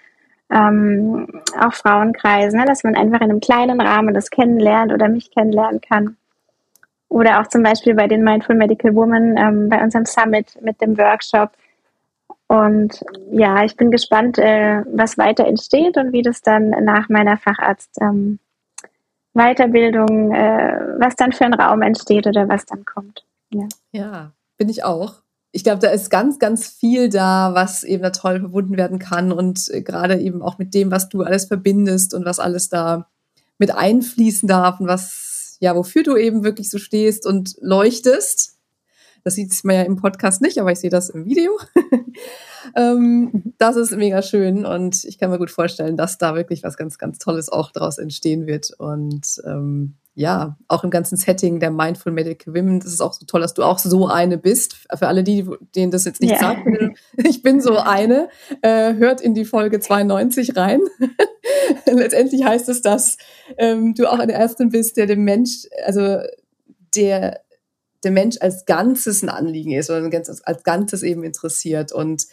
[0.53, 1.27] ähm,
[1.59, 5.81] auch Frauenkreisen, ne, dass man einfach in einem kleinen Rahmen das kennenlernt oder mich kennenlernen
[5.81, 6.17] kann.
[7.09, 10.97] Oder auch zum Beispiel bei den Mindful Medical Women ähm, bei unserem Summit mit dem
[10.97, 11.51] Workshop.
[12.47, 17.37] Und ja, ich bin gespannt, äh, was weiter entsteht und wie das dann nach meiner
[17.37, 18.39] Facharzt ähm,
[19.33, 23.25] Weiterbildung, äh, was dann für ein Raum entsteht oder was dann kommt.
[23.49, 25.23] Ja, ja bin ich auch
[25.55, 29.31] ich glaube, da ist ganz, ganz viel da, was eben da toll verbunden werden kann
[29.31, 33.07] und äh, gerade eben auch mit dem, was du alles verbindest und was alles da
[33.59, 38.57] mit einfließen darf und was, ja, wofür du eben wirklich so stehst und leuchtest.
[39.23, 41.51] Das sieht man ja im Podcast nicht, aber ich sehe das im Video.
[42.75, 46.77] ähm, das ist mega schön und ich kann mir gut vorstellen, dass da wirklich was
[46.77, 51.71] ganz, ganz Tolles auch daraus entstehen wird und ähm, ja, auch im ganzen Setting der
[51.71, 52.79] Mindful Medical Women.
[52.79, 54.75] Das ist auch so toll, dass du auch so eine bist.
[54.95, 55.45] Für alle die,
[55.75, 56.39] denen das jetzt nicht ja.
[56.39, 56.67] sagt,
[57.17, 58.29] ich bin so eine,
[58.61, 60.81] äh, hört in die Folge 92 rein.
[61.85, 63.17] Letztendlich heißt es, dass
[63.57, 66.19] ähm, du auch eine Ärztin bist, der dem Mensch, also
[66.95, 67.41] der
[68.03, 70.03] der Mensch als Ganzes ein Anliegen ist oder
[70.43, 72.25] als Ganzes eben interessiert und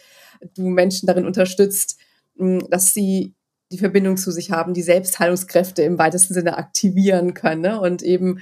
[0.55, 1.97] du Menschen darin unterstützt,
[2.35, 3.35] dass sie
[3.71, 7.79] die Verbindung zu sich haben, die Selbstheilungskräfte im weitesten Sinne aktivieren können ne?
[7.79, 8.41] und eben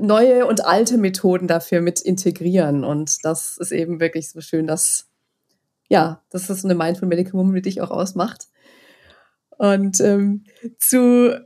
[0.00, 2.84] neue und alte Methoden dafür mit integrieren.
[2.84, 5.08] Und das ist eben wirklich so schön, dass,
[5.88, 8.48] ja, dass das so eine Mindful Medical Woman dich auch ausmacht.
[9.56, 10.44] Und ähm,
[10.78, 11.38] zu,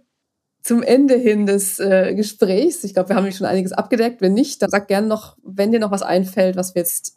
[0.62, 4.20] zum Ende hin des äh, Gesprächs, ich glaube, wir haben schon einiges abgedeckt.
[4.20, 7.16] Wenn nicht, dann sag gerne noch, wenn dir noch was einfällt, was wir jetzt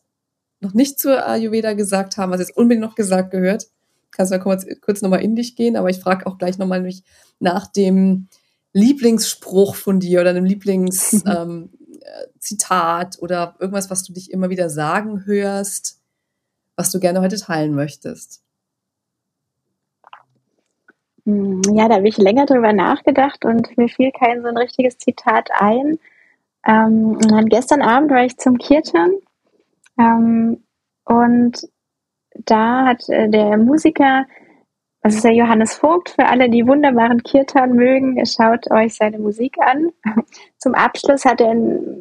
[0.59, 3.67] noch nicht zur Ayurveda gesagt haben, was jetzt unbedingt noch gesagt gehört
[4.17, 6.89] kannst du kurz, kurz nochmal in dich gehen, aber ich frage auch gleich nochmal
[7.39, 8.27] nach dem
[8.73, 11.69] Lieblingsspruch von dir oder einem Lieblingszitat
[13.17, 16.01] ähm, oder irgendwas, was du dich immer wieder sagen hörst.
[16.75, 18.43] was du gerne heute teilen möchtest?
[21.25, 24.97] Hm, ja, da habe ich länger drüber nachgedacht und mir fiel kein so ein richtiges
[24.97, 25.99] Zitat ein.
[26.65, 29.11] Ähm, und dann gestern Abend war ich zum Kirtan
[29.99, 30.63] ähm,
[31.05, 31.67] und
[32.45, 34.25] da hat äh, der Musiker,
[35.01, 39.55] das ist der Johannes Vogt, für alle, die wunderbaren Kirtan mögen, schaut euch seine Musik
[39.59, 39.89] an.
[40.57, 41.53] Zum Abschluss hat er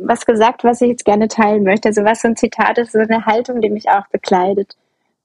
[0.02, 1.88] was gesagt, was ich jetzt gerne teilen möchte.
[1.88, 4.76] Also was so ein Zitat ist, so eine Haltung, die mich auch bekleidet.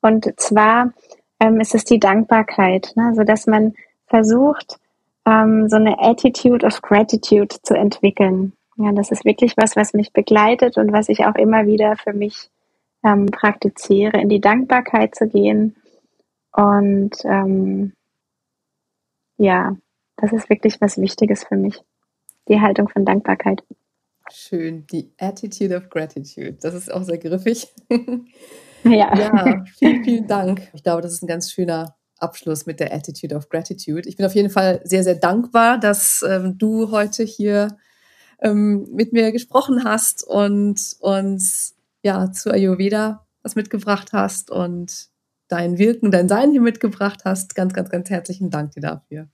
[0.01, 0.91] Und zwar
[1.39, 3.07] ähm, ist es die Dankbarkeit, ne?
[3.07, 3.73] also dass man
[4.07, 4.77] versucht,
[5.25, 8.53] ähm, so eine Attitude of Gratitude zu entwickeln.
[8.77, 12.13] Ja, das ist wirklich was, was mich begleitet und was ich auch immer wieder für
[12.13, 12.49] mich
[13.03, 15.75] ähm, praktiziere, in die Dankbarkeit zu gehen.
[16.51, 17.93] Und ähm,
[19.37, 19.75] ja,
[20.17, 21.81] das ist wirklich was Wichtiges für mich.
[22.47, 23.63] Die Haltung von Dankbarkeit.
[24.31, 26.57] Schön, die Attitude of Gratitude.
[26.61, 27.67] Das ist auch sehr griffig.
[28.83, 29.15] ja.
[29.15, 30.69] ja, vielen, vielen Dank.
[30.73, 34.07] Ich glaube, das ist ein ganz schöner Abschluss mit der Attitude of Gratitude.
[34.07, 37.77] Ich bin auf jeden Fall sehr, sehr dankbar, dass ähm, du heute hier
[38.41, 45.09] ähm, mit mir gesprochen hast und uns ja zu Ayurveda was mitgebracht hast und
[45.47, 47.55] dein Wirken, dein Sein hier mitgebracht hast.
[47.55, 49.27] Ganz, ganz, ganz herzlichen Dank dir dafür.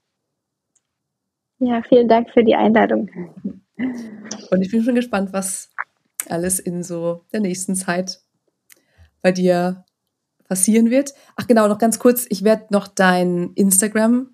[1.60, 3.10] Ja, vielen Dank für die Einladung.
[3.78, 5.72] Und ich bin schon gespannt, was
[6.30, 8.22] alles in so der nächsten Zeit
[9.22, 9.86] bei dir
[10.48, 11.14] passieren wird.
[11.36, 14.30] Ach genau, noch ganz kurz, ich werde noch dein Instagram,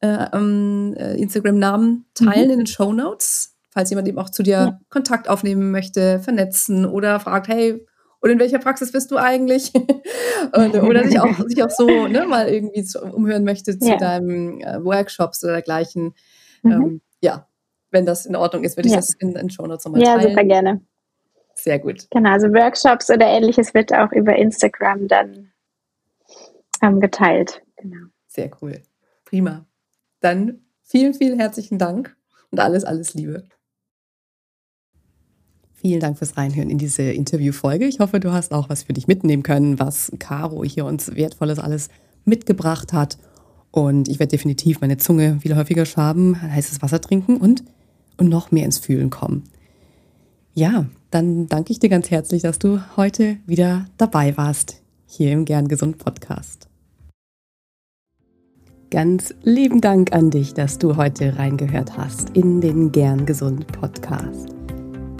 [0.00, 2.52] äh, ähm, äh, Instagram-Namen teilen mhm.
[2.52, 4.80] in den Show Notes falls jemand eben auch zu dir ja.
[4.88, 7.86] Kontakt aufnehmen möchte, vernetzen oder fragt, hey,
[8.20, 9.70] und in welcher Praxis bist du eigentlich?
[10.54, 13.98] und, oder sich auch, sich auch so ne, mal irgendwie zu, umhören möchte zu ja.
[13.98, 16.14] deinem äh, Workshops oder dergleichen.
[16.62, 16.72] Mhm.
[16.72, 17.46] Ähm, ja,
[17.90, 19.00] wenn das in Ordnung ist, würde ich ja.
[19.00, 20.22] das in den Show Notes nochmal teilen.
[20.22, 20.80] Ja, super gerne.
[21.54, 22.06] Sehr gut.
[22.10, 25.52] Genau, also Workshops oder ähnliches wird auch über Instagram dann
[26.82, 27.60] ähm, geteilt.
[27.76, 28.06] Genau.
[28.26, 28.80] Sehr cool.
[29.26, 29.66] Prima.
[30.20, 32.16] Dann vielen, vielen herzlichen Dank
[32.50, 33.44] und alles, alles Liebe.
[35.86, 37.86] Vielen Dank fürs Reinhören in diese Interviewfolge.
[37.86, 41.60] Ich hoffe, du hast auch was für dich mitnehmen können, was Caro hier uns Wertvolles
[41.60, 41.90] alles
[42.24, 43.18] mitgebracht hat.
[43.70, 47.62] Und ich werde definitiv meine Zunge wieder häufiger schaben, heißes Wasser trinken und,
[48.16, 49.44] und noch mehr ins Fühlen kommen.
[50.54, 55.44] Ja, dann danke ich dir ganz herzlich, dass du heute wieder dabei warst, hier im
[55.44, 56.66] Gern Gesund Podcast.
[58.90, 64.56] Ganz lieben Dank an dich, dass du heute reingehört hast in den Gern Gesund Podcast.